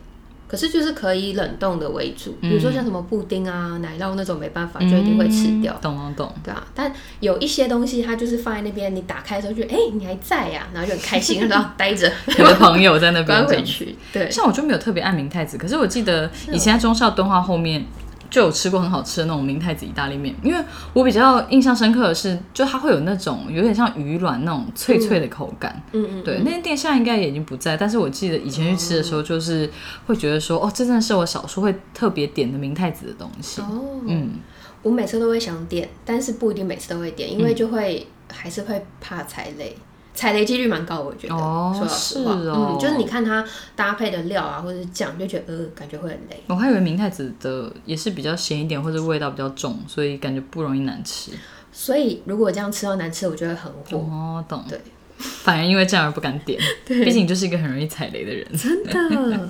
[0.50, 5.72] 可是就是可以冷冻的为主，比如说像什么布丁啊、奶酪那种，没办法就一定会吃掉。
[5.80, 6.66] 懂懂懂，对啊。
[6.74, 12.10] 但有一些东西它就是放在那边，你打开的时候就哎你还在呀，然后就很开心，然后待着。
[12.36, 13.94] 有的朋友在那边 回去。
[14.12, 17.86] 对，像我就没有特别爱明太子，可是我记得以前在中校敦化后面。
[18.30, 25.82] 就有吃过很好吃的那种明太子意大利面，因为我比较印象深刻的是，就它会有那种有点像鱼卵那种脆脆的口感。
[25.92, 26.22] 嗯嗯。
[26.22, 29.68] 对，那间店现在应该也已经不在，但是我记得以前去吃的时候，就是
[30.06, 33.60] 会觉得说，哦，这真的是我少数会特别点的明太子的东西。
[33.60, 34.00] 哦。
[34.06, 34.34] 嗯，
[34.82, 39.76] 我每次都会想点，但是不一定每次都会点，因为就会还是会怕踩雷。
[40.12, 41.34] 踩雷几率蛮高，我觉得。
[41.34, 43.44] 哦，说实话，嗯，就是你看它
[43.74, 46.42] 搭配的料啊，或者是酱，就觉得呃，感觉会很雷。
[46.48, 51.30] 我还以为明太子的也是比较咸一点，或者味道比较重，所以感觉不容易难吃。
[51.72, 53.98] 所以如果这样吃到难吃，我就会很火。
[53.98, 54.64] 哦，懂。
[54.68, 54.80] 对，
[55.18, 56.60] 反而因为这样而不敢点。
[56.84, 58.46] 对，毕竟你就是一个很容易踩雷的人。
[58.56, 59.48] 真的。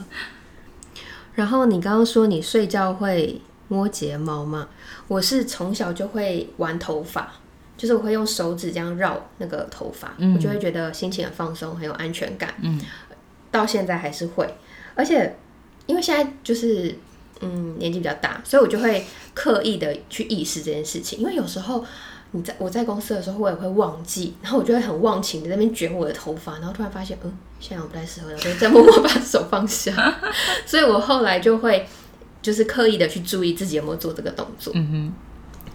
[1.34, 4.68] 然后你刚刚说你睡觉会摸睫毛吗？
[5.08, 7.32] 我是从小就会玩头发。
[7.80, 12.52] 就是我会用手指这样绕那个头发，我就会觉得心情很放松，很有安全感。
[12.60, 12.78] 嗯，
[13.50, 14.46] 到现在还是会，
[14.94, 15.34] 而且
[15.86, 16.94] 因为现在就是
[17.40, 21.20] 嗯年纪比较大，所以我就会刻意的去意识这件事情。
[21.20, 21.82] 因为有时候
[22.32, 30.18] 你在我在公司的时候，我也会忘记，然后我就会很忘情的在那边卷我的头发，然后突然发现，嗯，现在我不太适合了，就再默默把手放下。
[30.66, 31.88] 所以我后来就会
[32.42, 34.70] 就是刻意的去注意自己有没有做这个动作。
[34.76, 35.12] 嗯哼，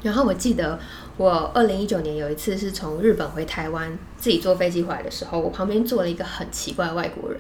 [0.04, 0.80] 然后我记得。
[1.18, 7.40] 我二零一九年有一次是从日本回台湾，自己坐飞机回来的时候，我旁边坐了一个很奇怪的外国人，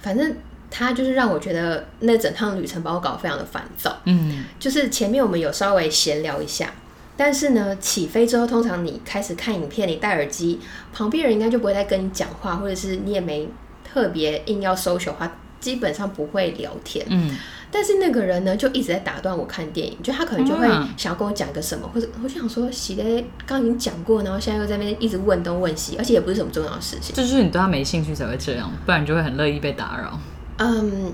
[0.00, 0.36] 反正
[0.70, 3.98] 他就是让我觉得那整趟旅程把我搞得非常的烦躁。
[4.04, 6.72] 嗯，就是前面我们有稍微闲聊一下，
[7.16, 10.60] 但是呢，起飞之后，通常你开始看影片，你戴耳机，
[10.92, 13.48] 旁边人应该就不会再跟你讲话，或者是你也没
[13.84, 17.04] 特别硬要 social 话，基本上不会聊天。
[17.08, 17.36] 嗯。
[17.74, 27.16] 但是那个人呢，就一直在打断我看电影，就他可能就会想要跟我讲个什么，或者我就想说，喜嘞刚已经讲过，然后现在又在那边一直问东问西，而且也不是什么重要的事情。
[27.16, 30.16] 就是你对他没兴趣才会这样，不然你就会很乐意被打扰。
[30.58, 31.12] 嗯，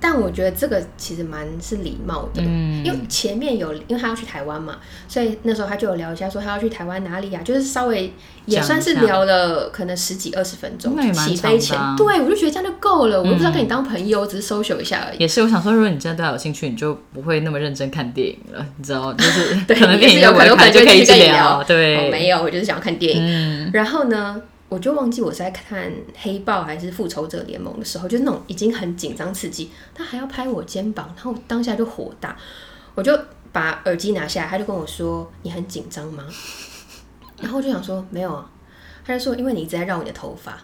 [0.00, 2.84] 但我觉得这个其实蛮是礼貌的，嗯。
[2.84, 4.76] 因为前面有，因为他要去台湾嘛，
[5.08, 8.12] 所以那时候他就有聊一下，说他要去台湾哪里啊，就是稍微
[8.44, 15.18] 也算是聊了可能十几二十分钟，起飞前，对我就觉得这样就够了，我又不知道跟你当朋友，只是 social 一下而已。
[15.18, 24.40] 也是，我想说，如果你真的对他有兴趣，你就不会那么认真看电影了，你知道，就是 可能电影有可能就可以一直聊，对，没有，我就是想要看电影，然后呢？
[24.68, 32.36] 我就忘记我在看《黑豹》还是《复仇者联盟》的时候，就那种已经很紧张刺激，他还要拍我肩膀，然后当下就火大，
[32.94, 33.16] 我就
[33.52, 36.24] 把耳机拿下来，他就跟我说：“你很紧张吗？”
[37.40, 38.50] 然后我就想说：“没有啊。”
[39.06, 40.58] 他就说：“因为你一直在绕你的头发。”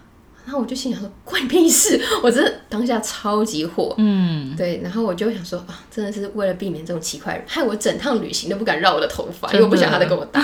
[0.45, 4.81] 然后我就心想说：“关你屁事！”我真的当下超级火，嗯，对。
[4.83, 10.41] 然后我就想说：“啊，真的是为了避免这种奇怪人，害我整趟旅行都不敢绕我的头发，因为我不想他再跟我打。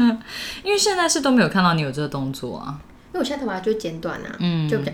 [0.64, 2.80] 因为现在是都没有看到你有这个动作啊。
[3.14, 4.28] 因为我现在头发就剪短啊，
[4.68, 4.92] 就比较。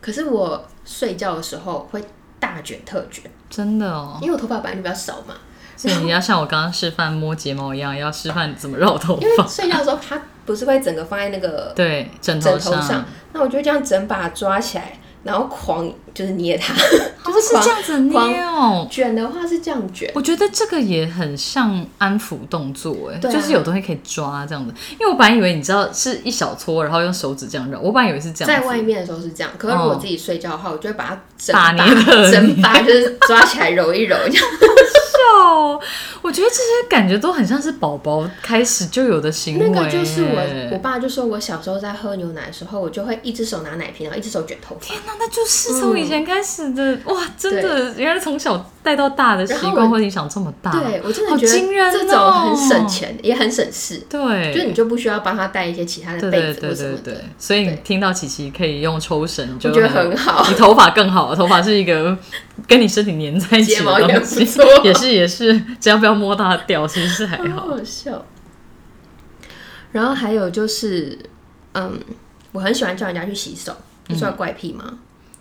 [0.00, 2.02] 可是我睡觉的时候会
[2.40, 4.18] 大卷特卷，真的哦。
[4.22, 5.34] 因为我头发本来就比较少嘛，
[5.76, 9.22] 所以你要像我刚刚示范摸睫毛一样，要示范怎么绕头发。
[9.22, 13.04] 因为睡觉的时候，它不是会整个放在那个对枕头上，
[13.34, 14.97] 那我就这样整把抓起来。
[15.22, 16.74] 然后狂就是捏它，
[17.24, 18.86] 就是这样子捏哦。
[18.90, 24.72] 卷的话是这样卷，我觉得这个也很像安抚动作，哎，就是有东西可以抓这样子。
[24.92, 28.48] 因为我本来以为你知道是一小撮，然后用手指这样绕，我本来以为是这样。
[28.60, 31.72] 在外面的时候是这样，可是如果自己睡觉的话，我就会把它整把
[32.30, 34.44] 整把 就是抓起来揉一揉这样。
[35.36, 35.80] 哦，
[36.22, 39.68] 我觉得这些感觉都很像是宝宝开始就有的行为。
[39.68, 44.86] 那个就是我，我爸就说我小时候在喝牛奶的时候，我就会一只手拿奶瓶，然后一只手卷头发。
[44.86, 47.22] 天哪，那就是从以前开始的哇！
[47.36, 50.70] 真的，原来从小带到大的习惯会影响这么大。
[50.72, 54.02] 对我真的觉得这种很省钱，也很省事。
[54.08, 57.24] 对，就你就不需要帮他带一些其他的被子或什么的。
[57.38, 60.44] 所以你听到琪琪可以用抽绳，就觉得很好。
[60.48, 62.16] 你 头发更好，头发是一个
[62.66, 64.46] 跟你身体粘在一起的东西，
[64.82, 65.58] 也是也是。
[65.80, 67.68] 只要不要摸到它掉，其实是还好。
[67.68, 68.24] 好笑。
[69.92, 71.18] 然后还有就是，
[71.72, 71.98] 嗯，
[72.52, 73.74] 我很喜欢叫人家去洗手，
[74.08, 74.98] 你算怪癖吗？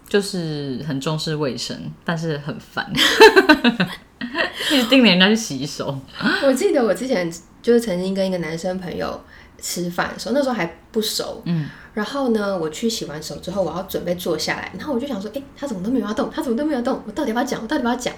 [0.07, 2.89] 就是很重视卫生，但是很烦，
[4.71, 5.99] 一直盯着人家去洗手。
[6.47, 7.29] 我记得我之前
[7.61, 9.21] 就是曾经跟一个男生朋友
[9.61, 11.69] 吃饭的时候，那时候还不熟，嗯。
[11.93, 16.31] 然后呢，我去洗完手之后，我要准备坐下来，然后我就想说，哎，他怎么都没有要动？
[16.33, 17.03] 他怎么都没有动？
[17.05, 17.61] 我到底要不要讲？
[17.61, 18.13] 我到底要不要讲？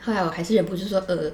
[0.00, 1.30] 后来我还是忍不住说：“呃，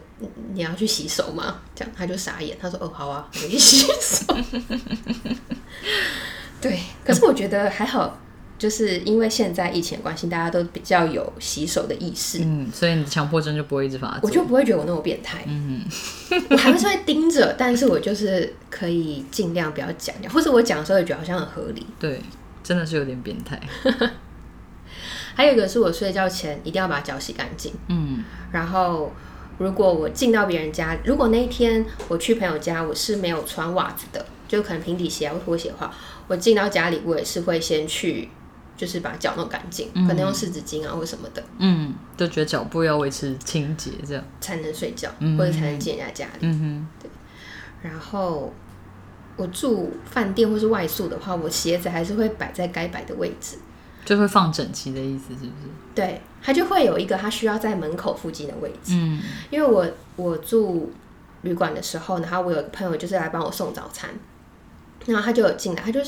[0.52, 4.36] 你要去洗手吗？”这样他就傻眼，他说：“哦，好啊，我去洗手。
[6.60, 8.18] ”对，可是我觉得还好，
[8.58, 15.84] 就是因为现在疫情关系，大家都比较有洗手的意识，嗯，所以你强迫症就不会一直发作，我就不会觉得我那么变态，嗯，
[16.50, 22.18] 我还是会盯着，但是我就是可以尽量不要讲，或者我讲的时候也觉得好像很合理，对，
[22.62, 23.60] 真的是有点变态。
[25.34, 27.72] 还有一个是我睡觉前一定要把脚洗干净。
[27.88, 29.12] 嗯，然后
[29.58, 35.92] 如果我进到别人家，如果那一天我去朋友家，我是没有穿袜子的，就可能平底鞋或拖鞋的话，
[36.26, 38.28] 我进到家里我也是会先去，
[38.76, 41.42] 就是把脚弄干净，可能用湿纸巾啊或什么的。
[41.58, 46.46] 嗯，就觉得脚部要维持清洁，这样才能睡觉，或者才能进人家家里。
[46.46, 47.10] 嗯哼，对。
[47.82, 48.52] 然后
[49.36, 53.56] 我住饭店或是外宿的话，我鞋子还是会摆在该摆的位置。
[54.04, 55.50] 就会放整齐的意思，是不是？
[55.94, 58.92] 对，他就会有一个他需要在门口附近的位置。
[58.92, 59.86] 嗯，因为我
[60.16, 60.92] 我住
[61.42, 64.10] 旅馆的时候，然后我有个朋友就是来帮我送早餐，
[65.06, 66.00] 然后他就有进来，他就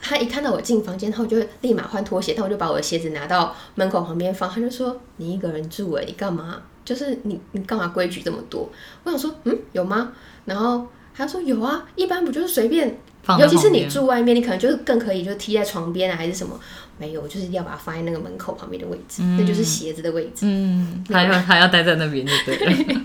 [0.00, 6.62] 他一看到我进房间，然后就立马换拖鞋，但我就把我的鞋子拿到门口旁边放，他就说：“你一个人住哎，你干嘛？
[6.84, 8.68] 就是你你干嘛规矩这么多？”
[9.04, 10.12] 我想说：“嗯，有吗？”
[10.44, 12.98] 然后他说：“有啊，一般不就是随便。”
[13.38, 16.58] 尤其是你住外面，你可能就是更可以，就踢在床边啊，还是什么？
[16.98, 20.42] 没有，就是要把它放在那个门口旁边的位置，那就是鞋子的位置。
[20.42, 23.00] 嗯，还要还要待在那边就对了。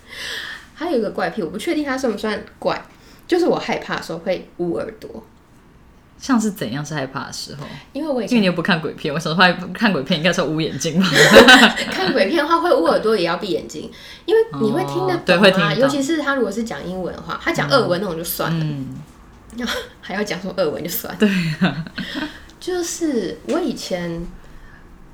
[0.74, 2.82] 还有一个怪癖，我不确定它算不算怪，
[3.28, 5.22] 就是我害怕的时候会捂耳朵。
[6.18, 7.66] 像是怎样是害怕的时候？
[7.92, 11.06] 因为我因为你又不看鬼片，我想说看鬼片应该是捂眼睛吧？
[11.92, 13.90] 看鬼片的话会捂耳朵，也要闭眼睛，
[14.24, 15.74] 因为你会听得懂啊。
[15.74, 18.64] 尤其是他如果是讲英文的话，他讲俄文那种就算了。
[18.64, 19.09] 要
[20.00, 21.28] 还要讲说俄文就算，对
[21.60, 21.84] 啊，
[22.60, 24.20] 就是我以前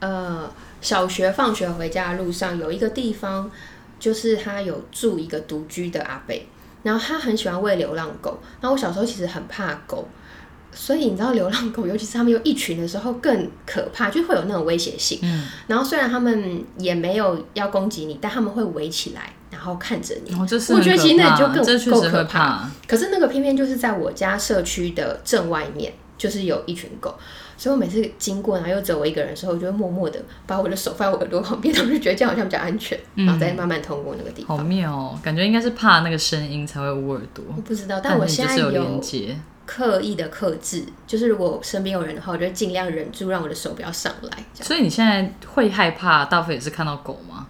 [0.01, 3.51] 呃小学放学回家的路上有一个地方，
[3.99, 6.49] 就是他有住一个独居的阿贝，
[6.83, 10.09] 然后他很喜欢喂流浪狗，那我小时候其实很怕狗，
[10.73, 15.19] 所以你知道流浪狗，尤其是他们有一群的时候更可怕，就会有那种威胁性。
[15.23, 19.33] 嗯，然后虽然他们也没有要攻击你，但他们会围起来。
[19.67, 22.71] 然后看着你，我觉得其实那就更够可怕。
[22.87, 27.13] 可是那个偏偏就是在我家社区的正外面，就是有一群狗，
[27.57, 34.57] 所以我每次经过然后又只有我一个人的时候，我就会默默的把我的手放在我耳朵旁边， 我就觉得这样好像比较安全，然后再慢慢通过那个地方。
[34.57, 37.45] 好妙哦，感觉应该是怕那个声音才会捂耳朵。
[37.57, 39.03] 我不知道，但我现在有。
[39.67, 44.31] 刻意的克制，就是如果身边有人的话，我就尽量忍住，让我的手不要上来。
[44.55, 47.49] 所以你现在会害怕，大部分也是看到狗吗？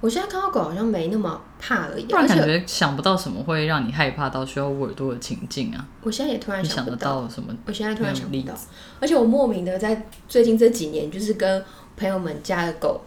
[0.00, 2.04] 我现在看到狗好像没那么怕而已。
[2.04, 5.86] 不然感觉想不到什么会让你害怕到需要捂耳朵的情境啊。
[6.02, 7.54] 我现在也突然想得到什么？
[7.66, 8.54] 我现在突然想不到。
[9.00, 11.64] 而且我莫名的在最近这几年，就是跟
[11.96, 13.00] 朋友们家的狗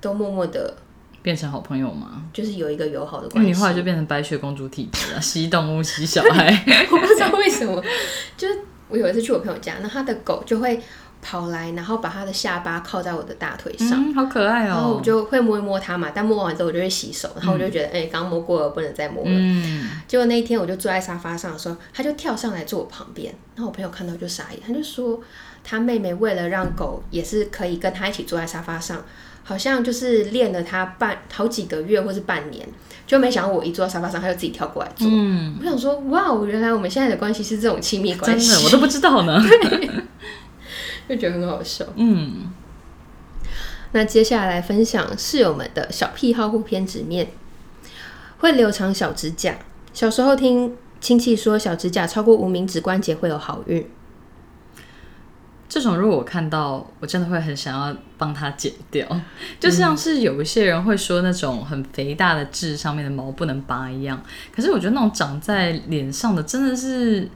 [0.00, 0.74] 都默默的。
[1.22, 2.24] 变成好朋友吗？
[2.32, 3.48] 就是有一个友好的关系。
[3.48, 6.64] 你后来就变成白雪公主体质了，吸动物吸小孩。
[6.90, 7.80] 我不知道为什么，
[8.36, 10.82] 就是我有一次去我朋友家，那他的狗就会
[11.22, 14.66] 跑来，然后把他的下巴靠在我的大腿上，好可爱哦。
[14.66, 19.30] 然后我就会摸一摸它嘛，但摸完之后我就会洗手，然后我就觉得哎，刚摸过了，不能再摸了。
[19.30, 19.88] 嗯。
[20.06, 25.18] 结果那一天我就坐在沙发上的时候，他就跳上来坐我旁边，然后我朋友看到就傻眼，他就说
[25.64, 29.02] 他妹妹为了让狗也是可以跟他一起坐在沙发上。
[29.44, 32.64] 好像就是练了他半好几个月，或是半年，
[33.08, 35.04] 就没想到我一坐到沙发上，他就自己跳过来坐。
[35.10, 39.42] 嗯，我想说，哇，原来我们现在的关系是这种亲密关系，真的我都不知道呢。
[41.08, 41.84] 就觉得很好笑。
[41.96, 42.50] 嗯，
[43.92, 47.28] 那接下来分享室友们的小癖好或偏执面，
[48.38, 49.56] 会留长小指甲。
[49.92, 53.86] 小时候听亲戚说，小指甲超过无名指关节会有好运。
[55.68, 59.06] 这种如果我看到，我真的会很想要帮他剪掉，
[59.58, 64.22] 就像是有一些人会说那种很肥大的痣上面的毛不能拔一样。
[64.54, 67.26] 可是我觉得那种长在脸上的真的是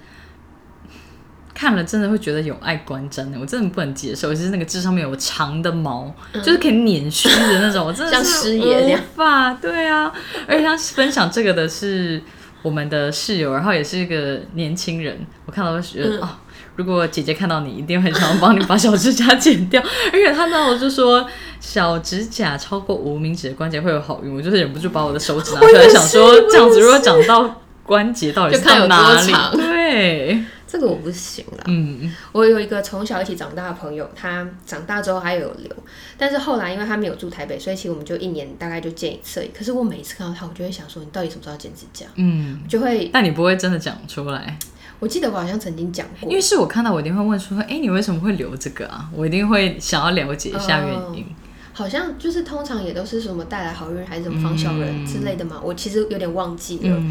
[1.57, 4.35] 看了真的会觉得有碍观瞻的，我真的不能接受。
[4.35, 9.55] 就是那个痣上面有长的毛，就是可以碾须的那种，我真的是无法。
[9.55, 10.13] 对啊，
[10.47, 12.21] 而且他分享这个的是
[12.61, 16.29] 我们的室友，然后也是一个年轻人，我看到都觉得哦。
[16.77, 19.83] 如果姐姐看到你，一定很想帮你把小指甲剪掉。
[20.13, 21.27] 而且他那我就说，
[21.59, 24.35] 小指甲超过无名指的关节会有好运。
[24.35, 29.33] 我就是忍不住把我的手指拿出来， 想说这样子如果长到关节，到底是到哪里？
[29.57, 30.45] 对，
[30.77, 31.65] 这个我不行了。
[31.67, 35.71] 嗯，我有一个从小一起长大的朋友，他长大之后还有留，
[36.19, 39.47] 但是后来因为他没有住台北，所以其实我们就一年大概就见一次。
[39.57, 42.05] 可是我每一次看到他，我就会想说，你到底什么时候剪指甲？
[42.17, 44.59] 嗯，就会，但你不会真的讲出来。
[44.99, 51.27] 我记得我好像曾经讲过，因为是我看到，我一定会问说：“哎，你为什么会留这个啊？”我一定会想要了解一下原因。
[51.73, 55.61] 好像就是通常也都是什么带来好运还是什么防小人之类的嘛。
[55.63, 57.03] 我其实有点忘记了。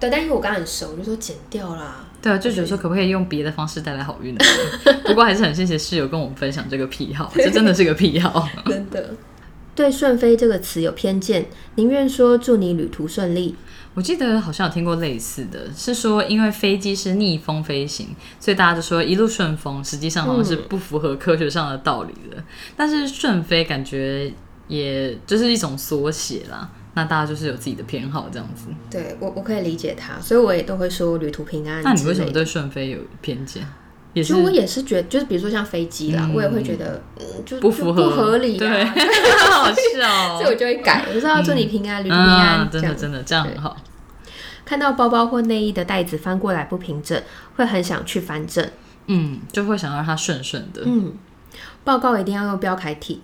[0.00, 2.04] 对，但因为我刚很熟，我就说剪掉啦。
[2.20, 4.44] 对啊，就觉得说可不可以用别的方式带来好运呢？
[5.06, 8.48] 不过还是很谢谢室友跟我们分享这个癖好， 这真的是个癖好。
[8.66, 9.14] 真的，
[9.74, 13.54] 对“顺飞”这个词有偏见，宁愿说祝你旅途顺利。
[13.94, 19.84] 我记得好像有听过类似的，是说因为飞机是逆风飞行，所以大家就说一路顺风。
[19.84, 22.42] 实际上好像是不符合科学上的道理的。
[22.76, 24.32] 但是顺飞感觉
[24.68, 28.66] 也就是一种缩写啦，那大家就是有自己的偏好这样子。
[28.90, 31.80] 对我我可以理解他，所以我也都会说旅途平安。
[31.84, 33.64] 那你为什么对顺飞有偏见？
[34.14, 43.76] 也是我也是觉得，就是比如说像飞机啦，我也会觉得，嗯，就不符合不合理，对， 好笑，所以我就会改，我说要祝你平安，旅途平安，真的真的这样很好。
[44.64, 47.22] 看到包包或内衣的袋子翻过来不平整，
[47.56, 48.68] 会很想去翻正，
[49.06, 50.82] 嗯，就会想让它顺顺的。
[50.84, 51.12] 嗯，
[51.84, 53.22] 报告一定要用标楷体，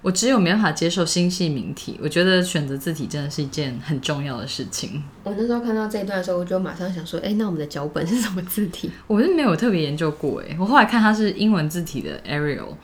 [0.00, 5.02] 我只有没办法接受星系名体，我觉得选择字体真的是一件很重要的事情。
[5.24, 8.90] 我那时候看到这一段的时候，我就马上想说，哎，那我们的脚本是什么字体？
[9.08, 12.74] 我是没有特别研究过，哎，我后来看它是英文字体的 Arial。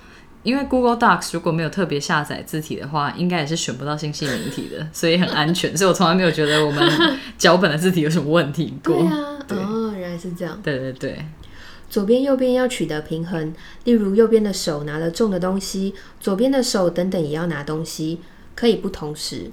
[0.43, 5.75] 因为 Google Docs 如果没有特别下载字体的话，应该也是选不到星系名体的， 所以很安全。
[5.75, 6.87] 所以我从来没有觉得我们
[7.39, 8.95] 脚本的字体有什么问题过。
[9.49, 10.61] 对啊，哦，原来是这样。
[10.63, 11.25] 对对对，
[11.95, 13.55] 左边右边要取得平衡，
[13.85, 18.19] 例如右边的手拿了重的东西，左边的手等等也要拿东西，
[18.57, 19.53] 可以不同时，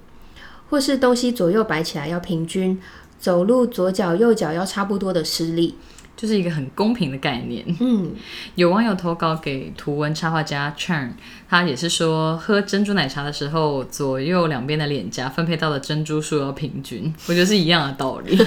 [0.67, 2.81] 或是东西左右摆起来要平均，
[3.19, 5.75] 走路左脚右脚要差不多的施力。
[6.17, 7.63] 就是一个很公平的概念。
[7.79, 8.15] 嗯，
[8.55, 11.11] 有网友投稿给图文插画家 Chern，
[11.47, 17.13] 他也是说，喝珍珠奶茶的时候，左右两边的脸颊分配到的珍珠数要平均。
[17.27, 18.35] 我觉得是一样的道理。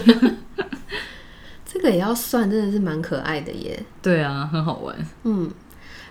[1.74, 3.84] 这个也要算，真的是蛮可爱的耶。
[4.00, 4.96] 对啊，很好玩。
[5.24, 5.50] 嗯，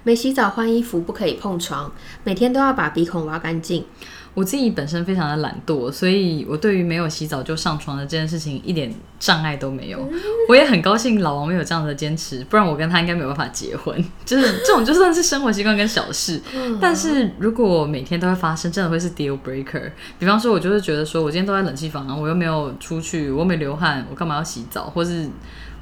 [0.03, 1.89] 没洗澡换衣服不可以碰床，
[2.25, 3.85] 每天都要把鼻孔挖干净。
[4.33, 10.09] 我自己本身非常的懒惰，所以我对于没有洗澡就上床的这件事情一点障碍都没有。
[10.49, 14.03] 我也很高兴老王没有这样的坚持，不然我跟他应该没有办法结婚。
[14.25, 16.41] 就是这种就算是生活习惯跟小事，
[16.81, 19.91] 但是如果每天都会发生，真的会是 deal breaker。
[20.17, 24.85] 比方说，我就是觉得说我今天都在冷气房，我又没有出去，我没流汗，我干嘛要洗澡？
[24.85, 25.29] 或是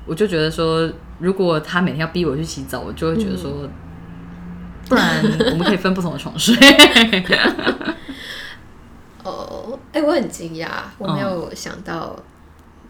[0.06, 3.70] 我就觉得说，如果他每天要逼我去洗澡，我就会觉得说，
[4.90, 6.54] 不然我们可以分不同的床睡。
[9.24, 12.16] 哦，哎，我很惊讶，我没有想到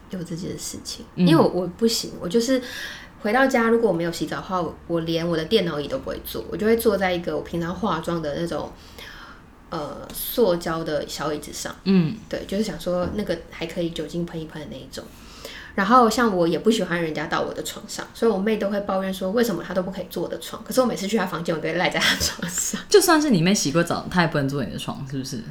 [0.09, 2.61] 有这件事情，因为我我不行，我就是
[3.21, 8.71] 回到家如果我没有洗澡的话，我连我的电脑椅都不会坐，我就会坐在一个我平常化妆的那种
[9.69, 15.03] 呃塑胶的小椅子上，嗯，对，就是想说那个还可以酒精喷一喷的那一种。
[15.73, 22.81] 然后像我也不喜欢人家到我的床上，所以我妹都会抱怨说为什么她都不可以坐我的床，可是我每次去她房间，我都会赖在她 床上。
[22.89, 25.41] 就算是你妹洗过澡，她也不能坐你的床，是不是？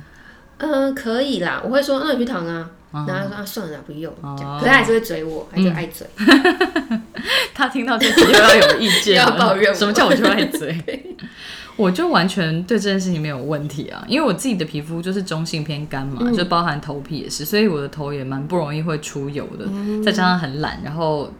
[0.60, 6.06] 嗯，可以啦，我会说那你去躺啊，然后他说啊算了，不用，可是他还是会追我，他就爱追。
[7.54, 11.16] 他听到这句要有意见， 要抱怨，什么叫我就爱追？
[11.76, 19.66] 我就完全对这件事情没有问题啊，因为我自己的皮肤就是中性偏干嘛，就包含头皮也是，所以我的头也蛮不容易会出油的，
[20.04, 21.32] 再加上很懒，然后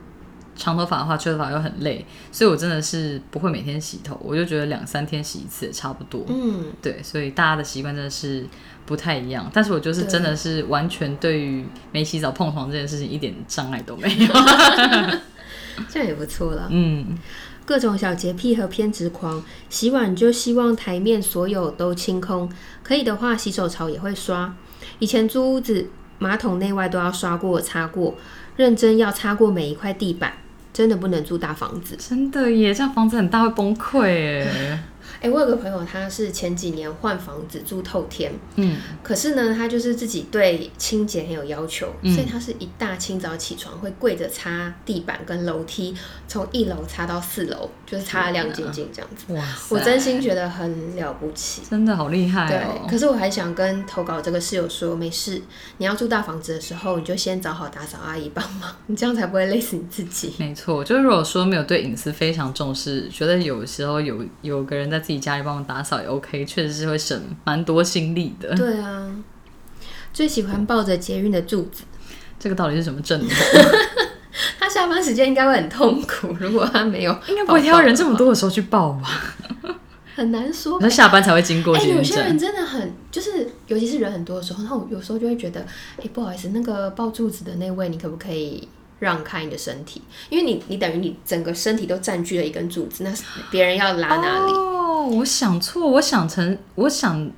[0.56, 6.24] 长头发的话吹头发又很累，所以我真的是不会每天洗头，我就觉得两三天洗一次也差不多。
[6.28, 8.46] 嗯，对，所以大家的习惯真的是。
[8.90, 14.26] 不太一样，但是我就是真的是完全对于没洗澡碰床这件事情一点障碍都没有，
[15.88, 16.66] 这样也不错了。
[16.70, 17.16] 嗯，
[17.64, 22.50] 各种小洁癖和偏执狂，洗碗就希望台面所有都清空，
[22.82, 24.52] 可以的话洗手槽也会刷。
[24.98, 25.88] 以前租屋子，
[26.18, 28.16] 马桶内外都要刷过擦过，
[28.56, 30.32] 认真要擦过每一块地板，
[30.72, 31.94] 真的不能住大房子。
[31.96, 34.44] 真的耶，这样房子很大会崩溃
[35.20, 35.30] 哎。
[35.30, 45.94] 哎，我有个朋友，他是前几年换房子住透天，嗯，可是呢，他就是自己对清洁很有要求，所以他是一大清早起床会跪着擦地板跟楼梯，
[46.26, 49.32] 从一楼擦到四楼，就是擦的亮晶晶这样子。
[49.34, 52.80] 哇，我真心觉得很了不起，真的好厉害哦。
[52.86, 55.40] 对，可是我还想跟投稿这个室友说，没事，
[55.76, 60.32] 你要住大房子的时候，你就先找好打扫阿姨帮忙，你这样才不会累死你自己。
[60.38, 65.09] 没错，就是如果说没有对隐私非常重视，觉得有时候有有个人在。
[65.10, 68.54] 自己家里帮忙打扫也 OK，确实是会省蛮多心力的。
[68.54, 69.10] 对啊，
[70.12, 71.82] 最喜欢抱着捷运的柱子，
[72.38, 73.20] 这个到底是什么症？
[74.60, 79.20] 他下班时间应该会很痛苦，如果他没有，应该不会挑人这么多的时候去抱吧？
[80.14, 81.74] 很难说，他下班才会经过。
[81.76, 88.68] 哎，有些人真的很，就是尤其是人很多的时候，那我有时候就会觉得，哎，不好意思，那个抱柱子的那位，你可不可以？
[89.00, 93.10] 让开你的身体，因为你你等于你整个身体都占据了一根柱子，那
[93.50, 94.52] 别人要拉哪里？
[94.52, 94.69] 哦，
[95.06, 97.30] 我想错，我想成我想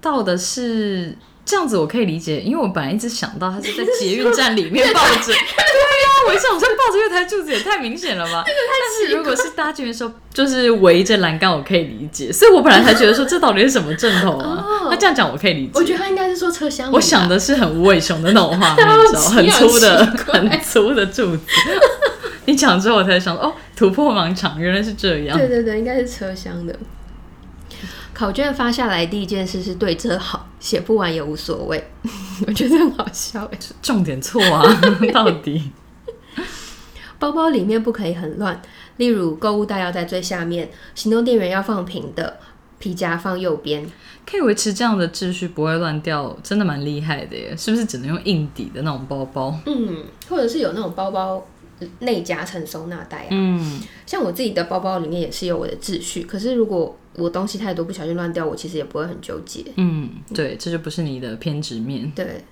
[0.00, 5.26] 到的是这样子，我可以理解，因为我本来一直想到他是在捷运站里面 抱着。
[5.26, 5.38] 对呀
[6.26, 8.42] 我想说抱着月台柱子也太明显了吧？
[8.46, 12.32] 但是如果是搭捷运的时候，就是围着栏杆，我可以理解。
[12.32, 14.64] 所以我本来才觉得说这到底是什么阵头啊？
[14.88, 15.72] 他这样讲我可以理解。
[15.74, 16.90] 我觉得他应该是说车厢。
[16.92, 21.42] 我想的是很无尾熊的那种画面，你知道 很粗的、很粗的柱子。
[22.46, 25.36] 你讲之后我才想哦，突破盲场，原来是这样。
[25.36, 26.74] 对对对，应该是车厢的。
[28.14, 31.84] 考卷发下来第一件事是对折好，写不完也无所谓。
[32.46, 34.62] 我觉得很好笑哎，重点错啊，
[35.12, 35.72] 到底。
[37.18, 38.60] 包包里面不可以很乱，
[38.98, 42.38] 例如购物袋要在最下面，行动电源要放平的，
[42.78, 43.86] 皮夹放右边，
[44.28, 47.56] 可以维持这样的秩序不会乱掉，真的蛮厉害的耶！
[47.56, 49.58] 是不是只能用硬底的那种包包？
[49.64, 51.44] 嗯，或者是有那种包包
[52.00, 53.28] 内夹层收纳袋啊。
[53.30, 59.64] 嗯，像我自己的包包里面也是有我的秩序，可是如果我东西太多不小心乱掉，我其实也不会很纠结。
[59.76, 62.10] 嗯，对，这就不是你的偏执面。
[62.14, 62.44] 对，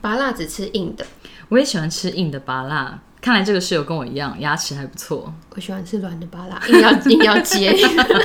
[0.00, 1.06] 拔辣只吃硬的，
[1.48, 3.00] 我也喜欢吃硬的拔辣。
[3.20, 5.32] 看来这个室友跟我一样，牙齿还不错。
[5.54, 7.72] 我喜欢吃软的巴拉，硬要 硬要接。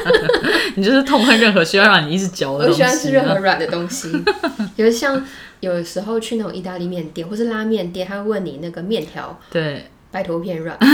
[0.76, 2.82] 你就是痛恨任何需要让你一直嚼的东西。
[2.82, 4.12] 我喜欢吃任何软的东西，
[4.76, 5.24] 有像
[5.60, 10.78] 有时候去那种意大利面店或是拉面店，他会问你那个面条，对，拜托偏软。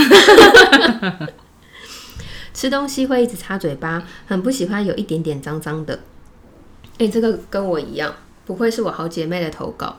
[2.52, 6.00] 吃东西会一直擦嘴巴，很不喜欢有一点点脏脏的。
[6.98, 8.14] 哎，这个跟我一样，
[8.46, 9.98] 不愧是我好姐妹的投稿。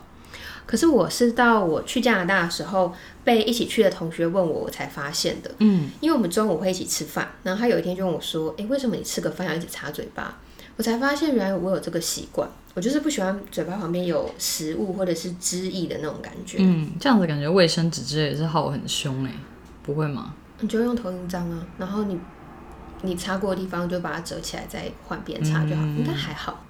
[0.65, 2.93] 可是我是到我去加拿大的时候，
[3.23, 5.51] 被一起去的同学问我，我才发现的。
[5.59, 10.39] 嗯，因为我们中午会一起吃饭，然后他有一天就问我说：“哎，为什么你吃个饭要一直擦嘴巴？”
[10.77, 16.57] 我才发现原来我有这个习惯，我就是不喜欢嘴巴旁边有食物或者是汁液的那种感觉。
[16.59, 19.31] 嗯，这样子感觉卫生纸之类也是耗很凶哎，
[19.83, 20.33] 不会吗？
[20.59, 22.19] 你就用投影章啊，然后你
[23.01, 26.65] 你擦过的地方就把它折起来，再换边擦就好，应该还好。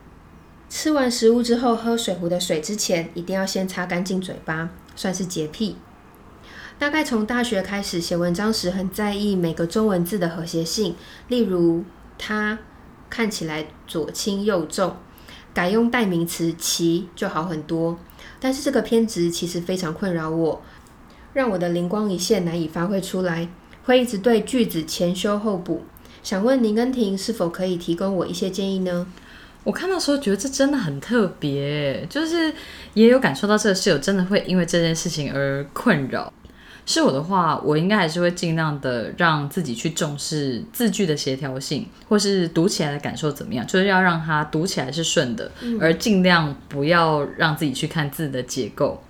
[0.70, 5.78] 吃完食物之后，喝水壶的水之前，一定要先擦干净嘴巴，算是洁癖。
[6.78, 10.95] 大概从大学开始写文章时，很在意每个中文字的和谐性，
[11.30, 11.86] 例如
[12.20, 12.60] “它”
[13.10, 14.95] 看起来左轻右重，
[15.53, 17.97] 改用代名词“其”就好很多。
[18.39, 20.62] 但是这个偏执其实非常困扰我。
[21.34, 23.49] 让我的灵光一现难以发挥出来，
[23.84, 25.84] 会一直对句子前修后补。
[26.24, 29.06] 想问您跟婷是否可以提供我一些建议呢？
[29.64, 32.53] 我看到时候觉得这真的很特别，就是
[32.93, 36.32] 也有感受到这个室友真的会因为这件事情而困扰。
[36.86, 49.02] 是我的话，我应该还是会尽量的让自己去重视字句的协调性，或是读起来的感受怎么样，就是要让它读起来是顺的，而尽量不要让自己去看字的结构。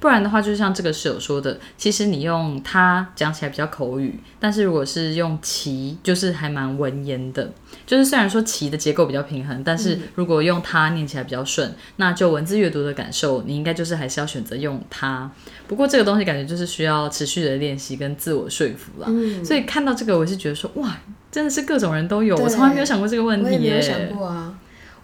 [0.00, 7.52] 不然的话，就像这个室友说的，其实你用它讲起来比较口语，但是如果是用其，就是还蛮文言的。
[7.86, 15.30] 就是虽然说其的结构比较平衡，但是如果用它念起来比较顺，那就文字阅读的感受，你应该就是还是要选择用它。
[15.68, 19.08] 不过这个东西感觉就是需要持续的练习跟自我说服了。
[19.44, 20.96] 所以看到这个，我是觉得说，哇，
[21.30, 23.82] 真的是各种人都有，我从来没有想过这个问题耶。
[23.82, 24.54] 想过啊。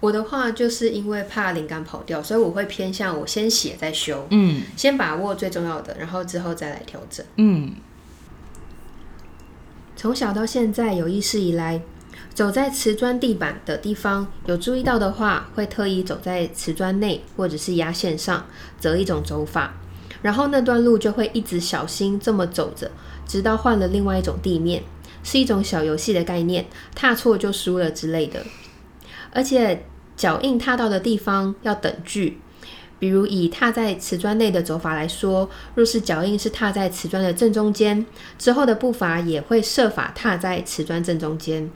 [0.01, 7.73] 我的话就是因为怕灵感跑掉，所以我会偏向我先写再修，嗯，先把握最重要的，然后之后再来调整，嗯。
[9.97, 11.81] 从小到现在有意识以来，
[12.35, 18.47] 走在瓷砖地板的地方，有注意到的话，会特意走在瓷砖内或者是压线上，
[18.79, 19.75] 择一种走法，
[20.21, 22.91] 然后那段路就会一直小心这么走着，
[23.27, 24.83] 直到换了另外一种地面，
[25.25, 28.45] 是一种小游戏的概念，踏错就输了之类的。
[29.37, 29.85] 而且
[30.17, 32.39] 脚印踏到的地方要等距，
[32.99, 38.07] 比如以踏在瓷砖内的走法来说，若是脚印是踏在瓷砖的正中间，
[38.39, 41.71] 之后的步伐也会设法踏在瓷砖正中间。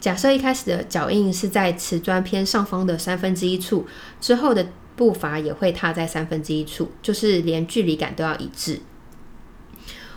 [0.00, 3.86] 假设一开始的脚印是在瓷砖偏上方的三分之一处，
[4.18, 8.80] 之后的步伐也会踏在三分之一处，就是连距离感都要一致。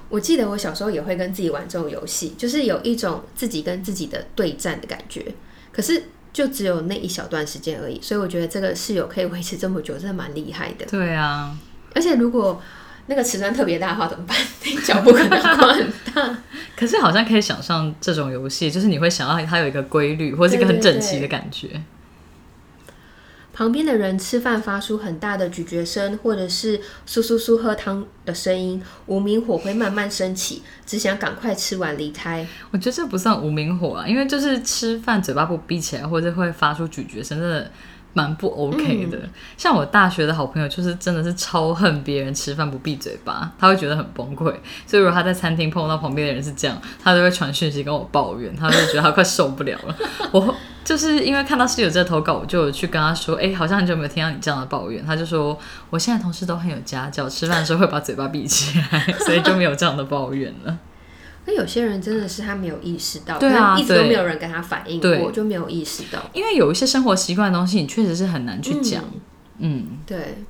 [0.07, 5.35] 我记得我小时候也会跟自己玩这种游戏，就是有一种自己跟自己的对战的感觉，
[5.73, 6.01] 可是。
[6.35, 10.85] 就只有那一小段时间而已，所以我觉得这个室友可以维持这么久，真的蛮厉害的。
[10.85, 11.55] 对啊，
[11.93, 12.61] 而且如果
[13.05, 14.35] 那个瓷砖特别大的话，怎么办？
[14.83, 16.37] 脚步可能很大。
[16.75, 21.69] 可是好像可以想象这种游戏，就是你会想要它有一个规律，或是一个很整齐的感觉。
[23.55, 32.45] 旁边的人吃饭发出很大的咀嚼声，或者是苏苏苏喝汤的声音，无名火会慢慢升起，只想赶快吃完离开。
[32.71, 37.71] 我觉得这不算无名火啊，因为就是吃饭嘴巴不闭起来，或者会发出咀嚼声，真的
[38.15, 39.19] 蛮不 OK 的。
[39.55, 44.51] 像我大学的好朋友，就是真的是超恨别人吃饭不闭嘴巴，他会觉得很崩溃。
[44.87, 49.95] 所以如果他在餐厅碰到旁边的人是这样，他就会传讯息跟我抱怨，他就觉得他快受不了了。
[50.33, 50.55] 我。
[50.85, 55.57] 就是因为看到室友这投稿，我就去跟他说：“哎，好像很久没有听到你这样的抱怨。”他就说
[55.89, 60.77] ：“我现在同事都很有家教，吃饭的时候会把嘴巴闭起来，所以就没有这样的抱怨了。”
[61.45, 66.19] 那有些人真的是他没有意识到，对啊，一直都没有人跟他反映过，就没有意识到。
[66.33, 69.03] 因为有一些生活习惯的东西，你确实是很难去讲。
[69.59, 70.43] 嗯，对。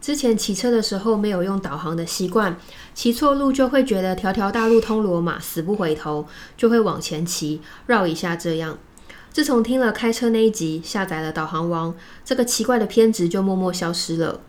[0.00, 2.56] 之前骑车的时候没有用导航的习惯，
[2.94, 6.26] 骑错路就会觉得条条大路通罗马，死不回头，
[6.56, 8.78] 就会往前骑，绕一下这样。
[9.32, 14.40] 自从听了开车那一集，下载了导航王，这个奇怪的偏执就默默消失了。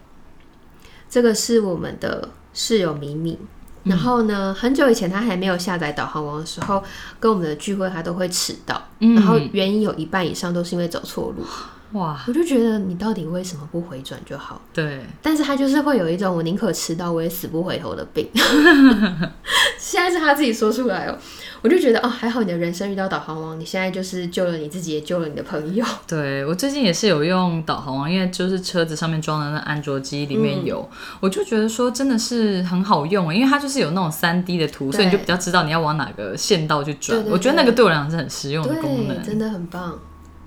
[1.10, 3.40] 这个是我们的室友米米，
[3.84, 6.84] 然后呢，很久以前他还没有下载导航王的时候，
[7.20, 11.46] 跟我们的聚会他都会迟到，然后原因有一半以上都是因为走错路。
[11.94, 12.24] 哇！
[12.28, 14.62] 我就觉得你到底为什么不回转就好？
[14.72, 15.02] 对。
[15.24, 18.30] 但是他就是会有一种我宁可迟到我也死不回头的病。
[19.80, 21.18] 现在是他自己说出来哦，
[21.62, 25.86] 我就觉得哦，还好你的人生遇到导航王，你现在就是救了你自己，也救了你的朋友。
[26.07, 30.88] 对我最近也是有用导航王，因为就是车子上面装的那安卓机里面有，
[31.20, 37.22] 我就觉得说真的是很好用，因为它就是有那种三 D 的图，所以你就比较知道你要往哪个线道去转。
[37.26, 39.97] 我觉得那个对我来讲是很实用的功能，真的很棒。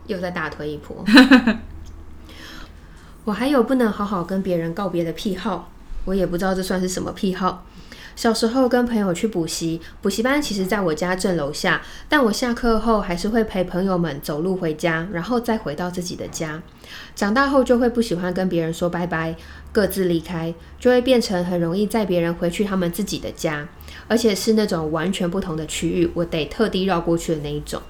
[0.08, 1.04] 又在大推一波。
[3.24, 5.70] 我还有不能好好跟别人告别的癖好，
[6.04, 7.64] 我也不知道这算是什么癖好。
[8.14, 16.62] 小时候跟朋友去补习，补习班其实在我家正楼下，但我下课后还是会陪朋友们走路回家，然后再回到自己的家。
[17.14, 19.34] 长大后就会不喜欢跟别人说拜拜，
[19.72, 23.66] 各自离开，就会变成很容易载别人回去他们自己的家，
[24.08, 27.80] 而且是那种完全不同的区域，我得特地绕过去的那一种。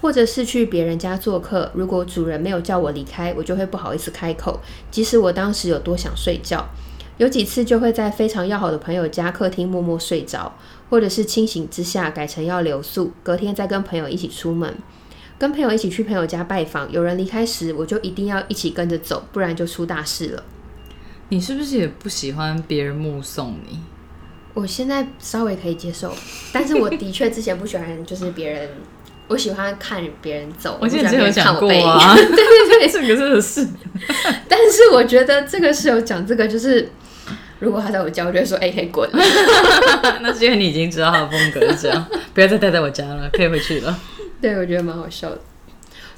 [0.00, 6.68] 或者是去别人家做客，如果主人没有叫我离开，我就会不好意思开口，即使我当时有多想睡觉。
[7.22, 10.52] 有几次就会在非常要好的朋友家客厅默默睡着，
[10.90, 14.74] 或者是清醒之下改成要留宿，隔天再跟朋友一起出门，
[15.38, 16.90] 跟朋友一起去朋友家拜访。
[16.90, 20.42] 有人离开时，我就一定要一起跟着走，不然就出大事了。
[21.28, 23.78] 你是不是也不喜欢别人目送你？
[24.54, 26.12] 我现在稍微可以接受，
[26.52, 28.68] 但是我的确之前不喜欢，就是别人。
[29.28, 33.66] 我喜欢看别人走，我之前有讲过啊， 对对对，这个真的是。
[34.46, 36.90] 但是我觉得这个是有讲这个，就是
[37.62, 39.08] 如果他在我家，我就会说：“哎，可以滚。”
[40.20, 42.04] 那是因为你已经知道他的风格是这样，
[42.34, 43.96] 不要再待在我家了，可以回去了。
[44.40, 45.38] 对，我觉得蛮好笑的。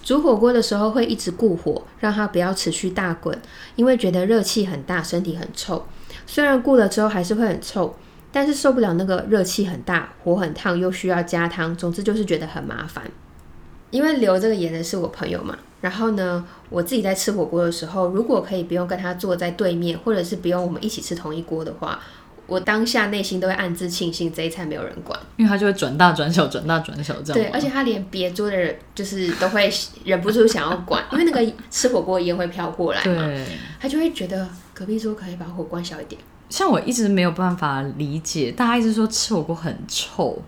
[0.03, 3.39] 煮火锅的时候会一直顾火，让它不要持续大滚，
[3.77, 5.87] 因为觉得热气很大，身体很臭。
[6.27, 7.95] 虽然顾了之后还是会很臭，
[8.33, 13.05] 但是受不了那个热气很大，火很烫，又需要加汤，总之就是觉得很麻烦。
[13.91, 22.01] 因为留这个言的是我朋友嘛，然后呢，我自己在吃火锅的时候，如果可以不用跟他坐在对面，或者是不用我们一起吃同一锅的话。
[22.47, 27.43] 我当下内心都会暗自庆幸这一餐没有人管，因为他就会转大转小，转大转小这样。
[27.43, 29.71] 对，而且他连别桌的人就是都会
[30.07, 33.45] 忍不住想要管，因为那个吃火锅烟会飘过来嘛，
[33.79, 36.19] 他就会觉得隔壁桌可以把火关小一点。
[36.49, 40.39] 像我一直没有办法理解，大家一直说吃火锅很臭，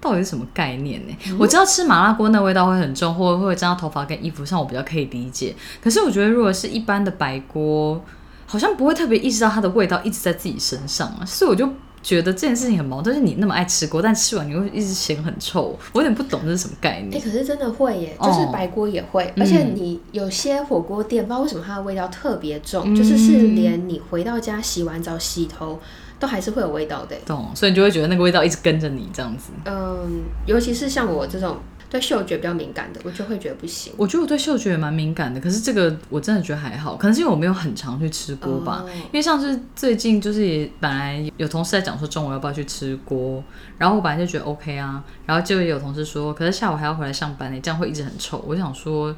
[0.00, 1.16] 到底是什么概念呢？
[1.38, 5.54] 我知道吃麻辣锅那味道会很重，或者会沾到头发跟衣服上，我比较可以理解。
[5.82, 8.00] 可是我觉得如果是一般的白锅。
[8.46, 11.68] 好像不会特别意识到它的味道一直在自己身上啊，所以我就
[12.02, 13.14] 觉得这件事情很矛盾。
[13.14, 17.14] 就是你那么爱吃锅，但吃完你会一直嫌很臭，我有点不懂这是什么概念。
[17.14, 25.78] 哎，可是真的会耶，就是白锅也会，而且你有些火锅店，不知道为什么它的味道特别重，就是是连你回到家洗完澡洗头
[26.20, 27.16] 都还是会有味道的。
[27.26, 29.50] 懂，所以你就会觉得那个味道一直跟着你这样子。
[29.64, 31.58] 嗯，尤其是像我这种。
[31.90, 33.92] 对嗅觉比较敏感的，我就会觉得不行。
[33.96, 38.84] 我觉得我对嗅觉也蛮敏感的，可是这个我真的觉得还好，可能是因为我没有很常去吃锅吧。
[39.06, 43.42] 因为像是最近就是也本来有同事在讲说中午要不要去吃锅，
[43.76, 48.40] 然后我本来就觉得 OK 啊，然后就有同事说，可是下午还要回来上班呢，这样会一直很臭。
[48.46, 49.12] 我想说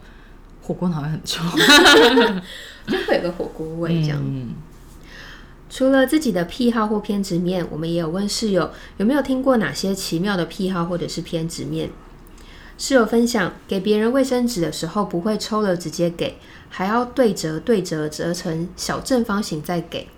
[0.63, 1.45] 火锅好像很臭？
[2.89, 4.19] 就会有个火锅味这样。
[5.75, 11.89] 除了自己的癖好或偏执面，我们也有问室友有没有听过哪些奇妙的癖好或者是偏执面。
[12.77, 16.37] 室友分享，给别人卫生纸的时候不会抽了直接给，
[16.69, 20.09] 还要对折对折折成小正方形再给。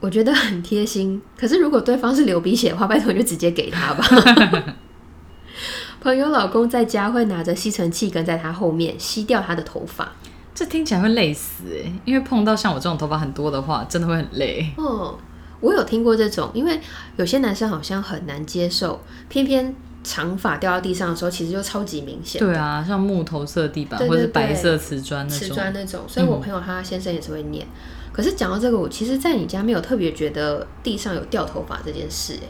[0.00, 4.76] 我觉得很贴心，可是如果对方是流鼻血的话，拜托就直接给他吧。
[6.00, 10.12] 朋友老公在家会拿着吸尘器跟在他后面吸掉他的头发，
[10.54, 14.70] 这听起来会累死哎，因为碰到像我这种头发很多的话，真的会很累。
[14.76, 15.18] 哦，
[15.60, 16.80] 我有听过这种，因为
[17.16, 19.74] 有些男生好像很难接受，偏偏。
[20.04, 22.40] 长发掉到地上的时候，其实就超级明显。
[22.40, 25.48] 对啊，像木头色地板或者白色瓷砖那种。
[25.48, 27.64] 瓷砖那种，所以我朋友他先生也是会念。
[28.12, 32.34] 可是讲到这个，我其实，在你家没有特别觉得地上有掉头发这件事。
[32.34, 32.48] 哎，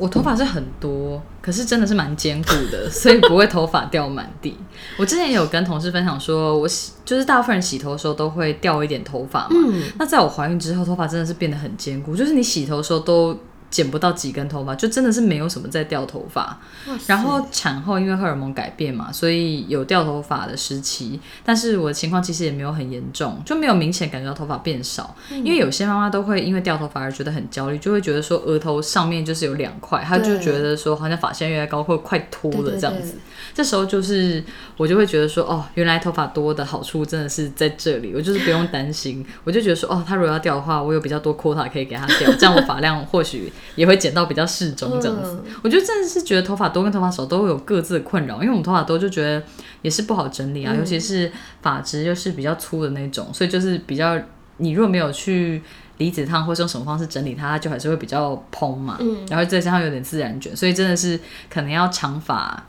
[0.00, 4.56] 我头发是很多，可是真的是蛮坚固的， 所以不会头发掉满地。
[4.98, 9.50] 我之前也有跟同事分享说，我洗就是大部分人洗头的时候都会掉一点头发嘛。
[9.50, 9.82] 嗯。
[9.98, 13.38] 那在我怀孕之后，头发真的是变得很坚固，就是你洗头的时候都。
[13.70, 16.58] 剪不到几根头发，就真的是没有什么在掉头发。
[17.06, 21.20] 然后产后因为荷尔蒙改变嘛，所以有掉头发的时期。
[21.44, 25.14] 但是我的情况其实也没有很严重，就没有明显感觉到头发变少。
[25.30, 33.14] 因为有些妈妈都会因为掉头发而觉得很焦虑，就会觉得说额头上面就是有两块，她就觉得说好像发线越来越高，或快秃了这样子。
[33.54, 34.42] 这时候就是
[34.76, 39.24] 我就会觉得说，哦，原来头发多的好处真的是在这里，我就是不用担心。
[39.44, 45.42] 我就觉得说，哦，他如果要掉的话，我有比较多 quota 可以给他掉，这样我发量或许也会剪到比较适中这样子。
[45.62, 49.42] 我觉得真的是觉得头发多跟头发少都会有各自的困扰，因为我们头发多就觉得
[49.82, 51.30] 也是不好整理啊，尤其是
[51.62, 54.20] 发质又是比较粗的那种，所以就是比较
[54.58, 55.62] 你如果没有去
[55.98, 58.96] 离子烫或是用什么方式整理它，它就还是会比较蓬嘛。
[59.00, 62.66] 嗯，然后再加上有点自然卷，所以真的是可能要长发。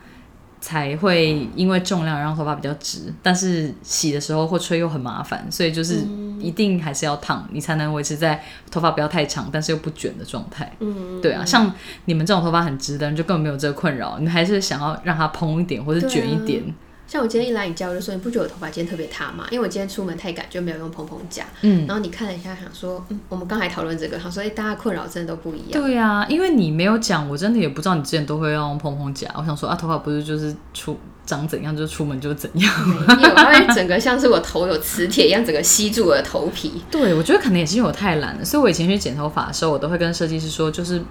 [0.61, 5.95] 才会因为重量让头发比较直，但是洗的时候或吹又很麻烦，所以就是
[6.39, 10.71] 一定还是要烫，你才能维持在头发不要太长，但是又不卷的状态。
[10.79, 11.73] 嗯，对啊，像
[12.05, 16.63] 你们这种头发很直的人就根本没有这个困扰，你还是想要让它蓬一点或者卷一点。
[17.11, 19.45] 像我今天一来你家，我就说你不觉得我头发今天特别塌吗？
[19.51, 21.43] 因为我今天出门太赶，就没有用蓬蓬夹。
[21.59, 25.71] 嗯，然后你看了一下，想说，嗯，我们刚才讨论这个，他说，哎，大家困扰真的都不一样。
[25.71, 29.27] 对啊，因为你没有讲，我真的也不知道你之前都会用蓬蓬夹。
[29.35, 36.81] 我想说啊，头发不是就是出长怎样就出门就怎样，没有，它会整个像是我头有磁铁一样，整个吸住我的头皮。
[36.89, 41.01] 对，我觉得可能也是因为我太懒了，所以我以前去剪头发的时候，我都会跟设计师说，就是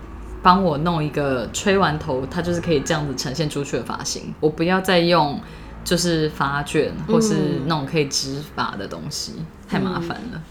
[0.43, 5.39] 帮我弄一个吹完头，它就是可以这样子呈现出去的发型，我不要再用。
[5.85, 9.35] 就是发卷或是那种可以直发的东西，
[9.69, 10.43] 太麻烦了。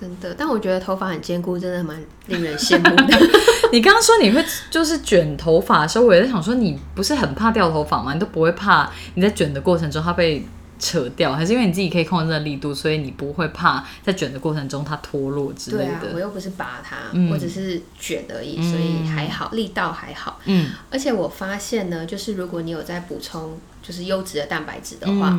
[0.00, 1.96] 真的，但我觉得头发很坚固，真的蛮
[2.26, 3.18] 令人羡慕的。
[3.72, 8.12] 你刚刚说你会就是卷头发的时候，我也在想说，你不是很怕掉头发吗？
[8.12, 10.44] 你都不会怕你在卷的过程中它被
[10.78, 16.00] 扯掉，还是因为你自己可以控制的力度，所以你不会怕在卷的过程中它脱落之类的？
[16.00, 16.96] 对啊，我又不是拔它，
[17.30, 20.40] 我只是卷而已，所以还好，力道还好。
[20.44, 23.58] 嗯，而且我发现呢，就是如果你有在补充。
[23.86, 25.38] 就是优质的蛋白质的话，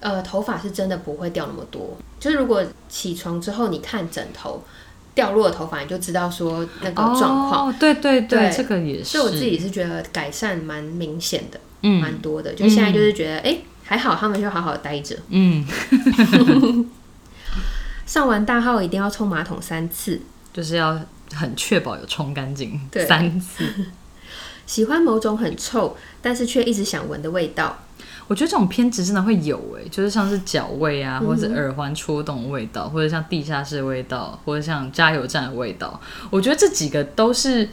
[0.00, 1.96] 呃，头发是真的不会掉那么多。
[2.20, 4.62] 就是如果起床之后你看枕头
[5.14, 7.70] 掉落的头发，你就知道说那个状况。
[7.70, 9.04] 哦，对对对，这个也是。
[9.04, 12.52] 所以我自己是觉得改善蛮明显的，嗯，蛮多的。
[12.52, 13.56] 就现在就是觉得，哎，
[13.88, 15.16] 还好他们就好好待着。
[15.30, 15.66] 嗯。
[18.04, 20.20] 上完大号一定要冲马桶三次，
[20.52, 20.98] 就是要
[21.34, 23.64] 很确保有冲干净对三次。
[24.66, 27.78] 喜欢某种很臭，但是却一直想闻的味道。
[28.26, 35.98] 我觉得这种偏执真的会有诶，就是像是脚味啊，或者耳环戳动的味道，或者像地下室的味道，或者像加油站的味道。
[36.30, 37.68] 我觉得这几个都是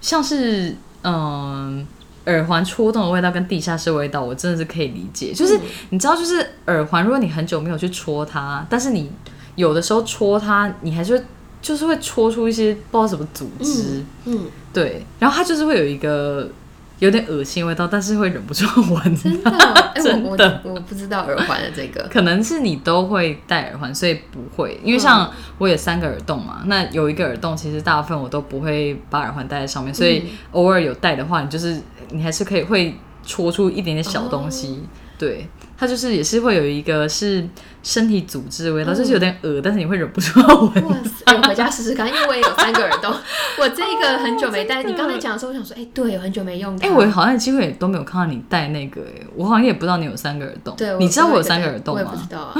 [0.00, 1.86] 像是嗯
[2.26, 5.32] 耳环戳动的味道跟地下室味道，我真的是可以理解。
[5.32, 5.58] 就是
[5.90, 9.10] 你知道，就是耳环，如果你很久没有去戳它，但是你
[9.54, 11.24] 有的时候戳它，你还是
[11.60, 16.48] 就是会戳出一些不知道什么组织，嗯，对，然后它就是会有一个。
[16.98, 19.16] 有点恶心味道，但是会忍不住闻。
[19.16, 24.80] 真的，真的，我不知道耳环的这个，可能是你都会戴耳环，所以不会。
[24.82, 31.80] 因为像我有三个耳洞嘛，那有一个耳洞，其实大部分我都不会把耳环戴在上面，所以偶尔有戴的话，你就是
[32.10, 32.94] 你还是可以会
[33.24, 34.82] 戳出一点点小东西。
[35.18, 37.46] 对，它就是也是会有一个是。
[37.86, 40.84] 身体组织的味道就是有点恶但是你会忍不住闻。
[40.88, 41.36] 哇塞！
[41.36, 43.14] 我回家试试看，因为我也有三个耳洞。
[43.60, 46.76] 我这个很久没戴，你刚才讲的时候，我想说，哎，对，很久没用。
[46.78, 50.74] 哎，我好像机会都没有看到你戴那个，哎，我好像也不知道你有三个耳洞。
[50.76, 52.02] 对，你知道我有三个耳洞吗？
[52.02, 52.54] 我也不知道啊。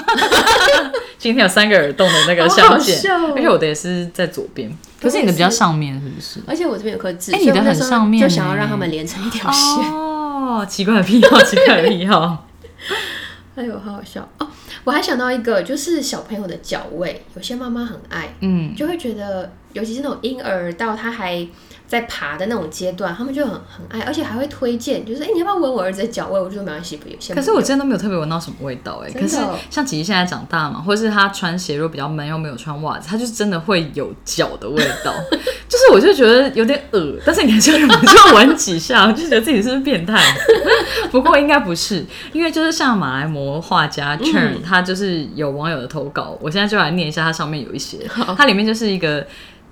[1.18, 2.96] 今天有三个耳洞的那个相片，
[3.34, 4.70] 而且我的也是在左边，
[5.02, 6.40] 可是你的比较上面，是不是？
[6.46, 9.92] 而且我这边有颗痣，哎，你的很上面，就想要让他们连成一条线。
[9.92, 12.45] 哦，奇怪的癖好，奇怪的癖好。
[13.56, 14.48] 哎呦，好好笑哦！
[14.84, 21.46] 我还想到一个，就是小朋友的脚位，有些妈妈很爱，嗯，就会觉得，尤其是那种婴儿到他还。
[21.86, 26.40] 在爬的那种阶段，他们就很很爱，而且还会推荐，就是哎，你要不要闻我儿子的脚味？
[26.40, 29.10] 我就说没关系，不有可是我真的都没有特别闻到什么味道哎。
[29.12, 29.36] 可是
[29.70, 35.14] 像琪琪现在长大嘛，或者是他穿鞋如果比较闷又没有穿袜子，他就是真的会有脚的味道。
[35.68, 40.20] 就是我就觉得有点恶但是你还是忍不住闻几下， 就觉得自己是不是变态？
[41.10, 47.98] 不过应该不是，因为就是像马来模画家 Chen，他就是有网友的投稿，我现在就来念一下，它上面有一些，
[48.36, 49.24] 它里面就是一个。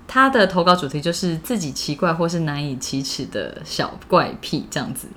[0.07, 5.07] 他的投稿主题就是自己奇怪或是难以启齿的小怪癖这样子，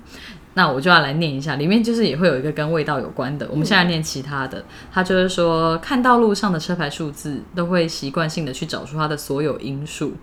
[0.55, 3.47] 那我就要来念一下，里面就是也会有一个跟味道有关的。
[3.49, 10.13] 我们现在念其他的，他就是说看到路上的车牌数字，都会习惯性的去找出它的所有因数。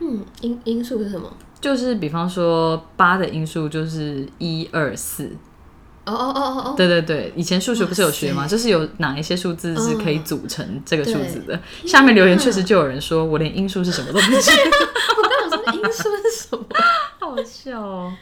[0.00, 1.32] 嗯，因因数是什么？
[1.60, 5.30] 就是比方说八的因数就是一二四。
[6.04, 6.74] 哦哦哦哦哦！
[6.76, 8.46] 对对对，以前数学不是有学吗？
[8.46, 11.58] 就是有哪一些数字是可以组成这个数字的。
[11.86, 14.56] 下面留言确实就有人说，我连因数是什么都不知道。
[15.16, 16.64] 我刚想说因数是什么，
[17.18, 18.12] 好笑哦。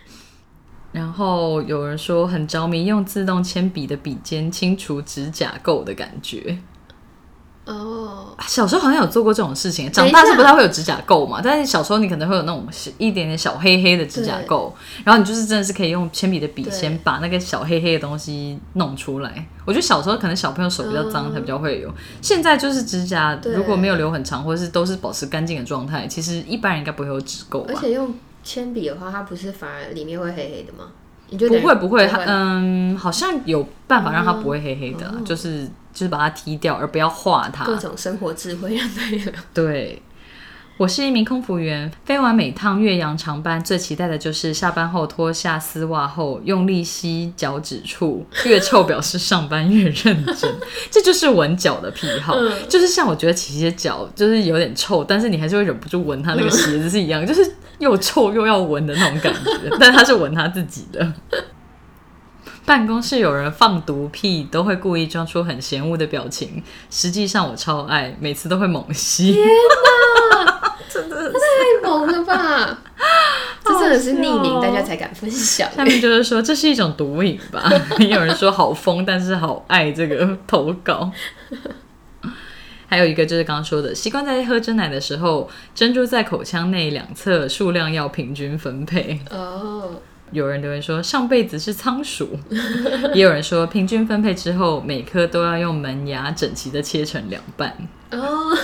[0.93, 6.59] 然后有人说很着迷用自动铅笔的笔尖清除指甲垢的感觉。
[7.65, 12.67] 哦，小时候好像有做过这种事情，长大是不太会有指甲垢嘛，但是小时候你可能会有那种
[12.99, 14.73] 一点点小黑黑的指甲垢，
[15.05, 19.47] 然后你就是真的是可以用铅笔的笔先把那个小黑黑的东西弄出来。
[19.65, 21.89] 我觉得小时候可能小朋友手比较脏才比较会有，
[22.21, 27.65] 现在就是指甲如果没有留很长，或者是都是保持干净的状态，其实一般人应该不会有指垢。
[27.69, 30.91] 而且用铅笔的话，它不是反而里面会黑黑的吗？
[31.49, 37.65] 不会不会，嗯，好像有办法让它不会黑黑的，就是就是把它踢掉，而不要画它。
[37.65, 39.33] 各种生活智慧，对。
[39.53, 40.03] 对，
[40.77, 50.55] 我是一名空服员，飞完每趟岳阳长班，最期待的就是下班后脱下丝袜后，用力吸脚趾处， 越臭表示上班越认真。
[50.91, 52.37] 这就是闻脚的癖好，
[52.69, 57.53] 就是像我觉得琪琪的脚就是有点臭，但是你还是会忍不住闻他那个鞋子是一样，就是。
[57.79, 61.13] 又臭又要闻的那种感觉，但他是闻他自己的。
[62.65, 69.33] 办公室有人放毒屁，都会故意装出很嫌恶的表情，实际上我超爱，每次都会猛吸。
[69.33, 69.45] 天
[70.31, 72.79] 哪，真的太猛了吧！
[73.65, 75.71] 这真的是匿名，大家才敢分享。
[75.75, 77.71] 下面就是说这是一种毒瘾吧？
[77.99, 81.11] 也有人说好疯，但是好爱这个投稿。
[82.87, 89.19] 还有一个就是刚刚说的，习惯在喝真奶的时候，珍珠在口腔内两侧数量要平均分配。
[89.31, 89.93] 哦，
[90.33, 92.39] 有人留言说上辈子是仓鼠，
[93.15, 97.77] 也有人说平均分配之后，每颗都要用门牙整齐的切成两半。
[98.11, 98.57] 哦，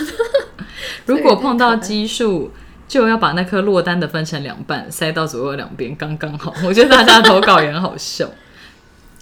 [1.07, 2.51] 如果碰到奇数，
[2.89, 6.53] 就要把那颗落单的分成两半，塞到左右两边，刚刚好。
[6.65, 8.29] 我觉得大家投稿也很好笑，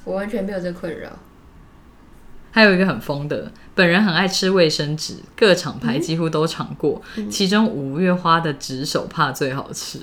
[0.04, 1.10] 我完全没有这困扰。
[2.56, 10.00] 还有一个很疯的，本人很爱吃卫生纸，各厂牌几乎都尝过，其中五月花的纸手帕最好吃。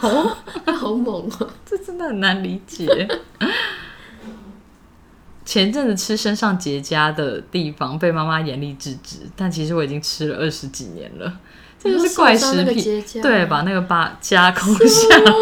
[0.00, 0.36] 哦，
[0.78, 1.48] 好猛啊！
[1.66, 2.86] 这真的很难理解。
[5.44, 11.40] 前阵子吃身上结痂的地方被妈妈严厉制止，但其实我已经吃了二十几年了。
[11.82, 15.32] 这就是怪食品，对，把那个疤加工下来。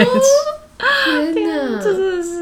[1.35, 2.36] 天哪， 这真的是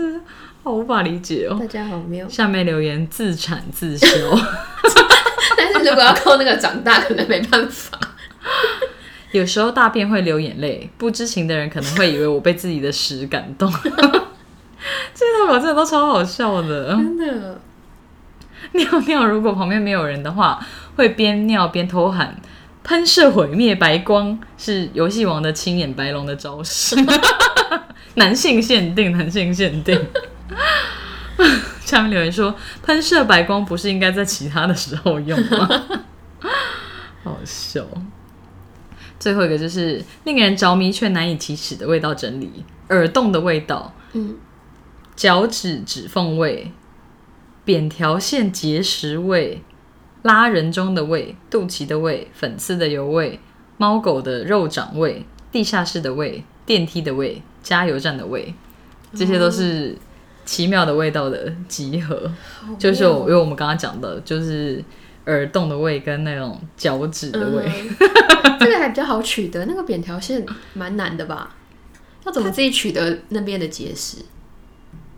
[0.64, 1.58] 好无法理解哦。
[1.60, 2.26] 大家好妙。
[2.26, 4.06] 下面留言自产自修，
[5.58, 7.98] 但是如果要靠那个长大，可能没办法。
[9.32, 13.70] 有时候大便会流眼泪，不知情的人可能会以为我被自己的屎感动。
[15.14, 17.60] 这些投稿真的都超好笑的，真的。
[18.72, 22.40] 尿尿如果旁边没有人的话，会边尿边偷喊。
[22.82, 26.96] 喷射毁灭白光是游戏王的青眼白龙的招式，
[28.14, 29.98] 男性限定，男性限定。
[31.80, 35.68] 下面留言说，喷射白光不是应该在其他的时候用吗？
[37.22, 37.84] 好笑。
[39.18, 44.36] 最后一个就是令人着迷却难以启齿的味道整理，耳洞的味道，嗯，
[45.16, 46.72] 脚趾指缝味，
[47.64, 49.62] 扁条线结石味。
[50.22, 53.38] 拉人中的味，肚脐的味，粉刺的油味，
[53.76, 58.54] 猫狗的肉掌味，地下室的味，电梯的味，加油站的味，
[59.14, 59.98] 这些都是
[60.44, 62.30] 奇妙的味道的集合。
[62.78, 64.82] 就是我，因为我们刚刚讲的，就是
[65.26, 67.64] 耳洞的味跟那种脚趾的味。
[68.60, 71.54] 这个还比较好取得，那个扁条线蛮难的吧？
[72.24, 74.18] 要怎么自己取得那边的结石？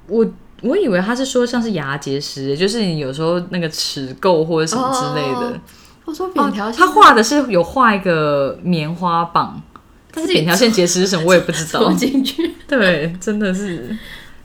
[0.07, 0.27] 我。
[0.63, 5.61] 我以为他是说像是牙结石，就是你有时候那个齿垢或者什么之类的。
[6.07, 9.63] 我说扁条线，他画的是有画一个棉花棒，
[10.11, 11.93] 但是扁条线结石是什么我也不知道。
[11.93, 13.95] 进去，对，真的是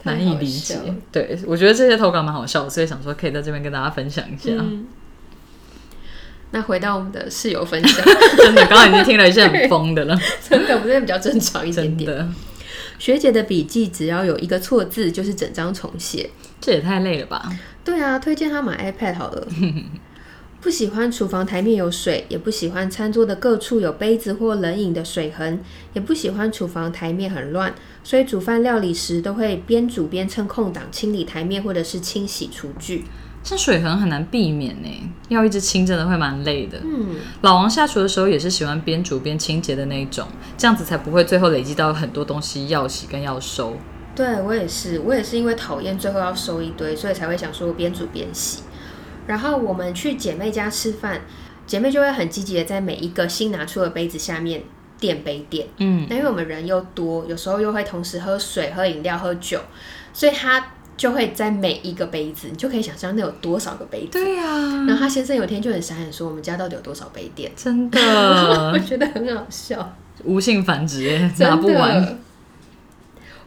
[0.03, 0.77] 难以理解。
[1.11, 4.51] 对，我觉得这些投稿蛮好笑，所以想说可以在这边跟大家分享一下。
[6.51, 8.05] 那回到我们的室友分享，
[8.37, 12.33] 真的刚刚已经听了一些很疯的了， 真的不是比较正常一点点。
[12.99, 16.29] 学姐的笔记只要有一个错字，就是整张重写，
[16.59, 17.49] 这也太累了吧？
[17.83, 19.47] 对啊，推荐她买 iPad 好了。
[20.61, 25.59] 不喜欢厨房台面有水，也不喜欢餐桌的各处有杯子或冷饮的水痕，
[25.93, 33.05] 也不喜欢厨房台面很乱，所以煮饭料理时都会边煮边趁空档清理台面或者是清洗厨具。
[33.43, 36.77] 像水痕很难避免呢，要一直清真的会蛮累的。
[36.83, 40.27] 嗯，老王下厨的时候也是喜欢边煮边清洁的那一种，
[40.59, 43.75] 这样子才不会最后累积到很多东西要洗跟要收。
[44.15, 48.59] 对我也是，我也是因为讨厌最后要收一堆，所以才会想说边煮边洗。
[49.31, 51.21] 然后我们去姐妹家吃饭，
[51.65, 54.61] 姐妹就会很积极的在每一个新拿出的杯子下面
[54.99, 55.65] 垫杯垫。
[55.77, 59.59] 嗯，那因为我们人又多，有时候又会同时喝水、喝饮料、喝酒，
[60.13, 60.73] 所以她。
[60.97, 64.11] 就会在每一个杯子，你就可以想象那有多少个杯子。
[64.11, 64.43] 对呀。
[64.85, 67.99] 然后他先生有天就很傻眼说：“我们家到底有多少杯垫？”真的，
[68.71, 69.95] 我觉得很好笑。
[70.23, 72.19] 无性繁殖，拿不完。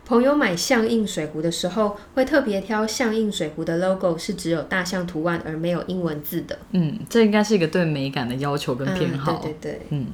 [0.06, 6.58] 朋友买象印水壶的时候，会特别挑象印水壶的 logo 是只有大象图案而没有英文字的。
[6.72, 9.40] 嗯，这应该是一个对美感的要求跟偏好。
[9.42, 9.80] 对对对。
[9.90, 10.06] 嗯，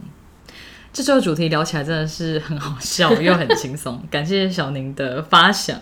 [0.92, 5.80] 这周的主题聊起来真的是很好笑又很轻松， 感谢小宁的发想。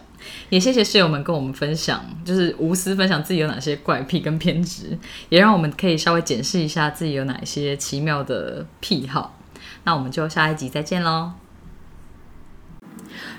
[0.48, 4.98] 也谢谢室友们跟我们分享，就是无私分享自己有哪些怪癖跟偏执，
[5.28, 9.38] 也让我们可以稍微检视一下自己有哪些奇妙的癖好。
[9.84, 11.30] 那我们就下一集再见喽！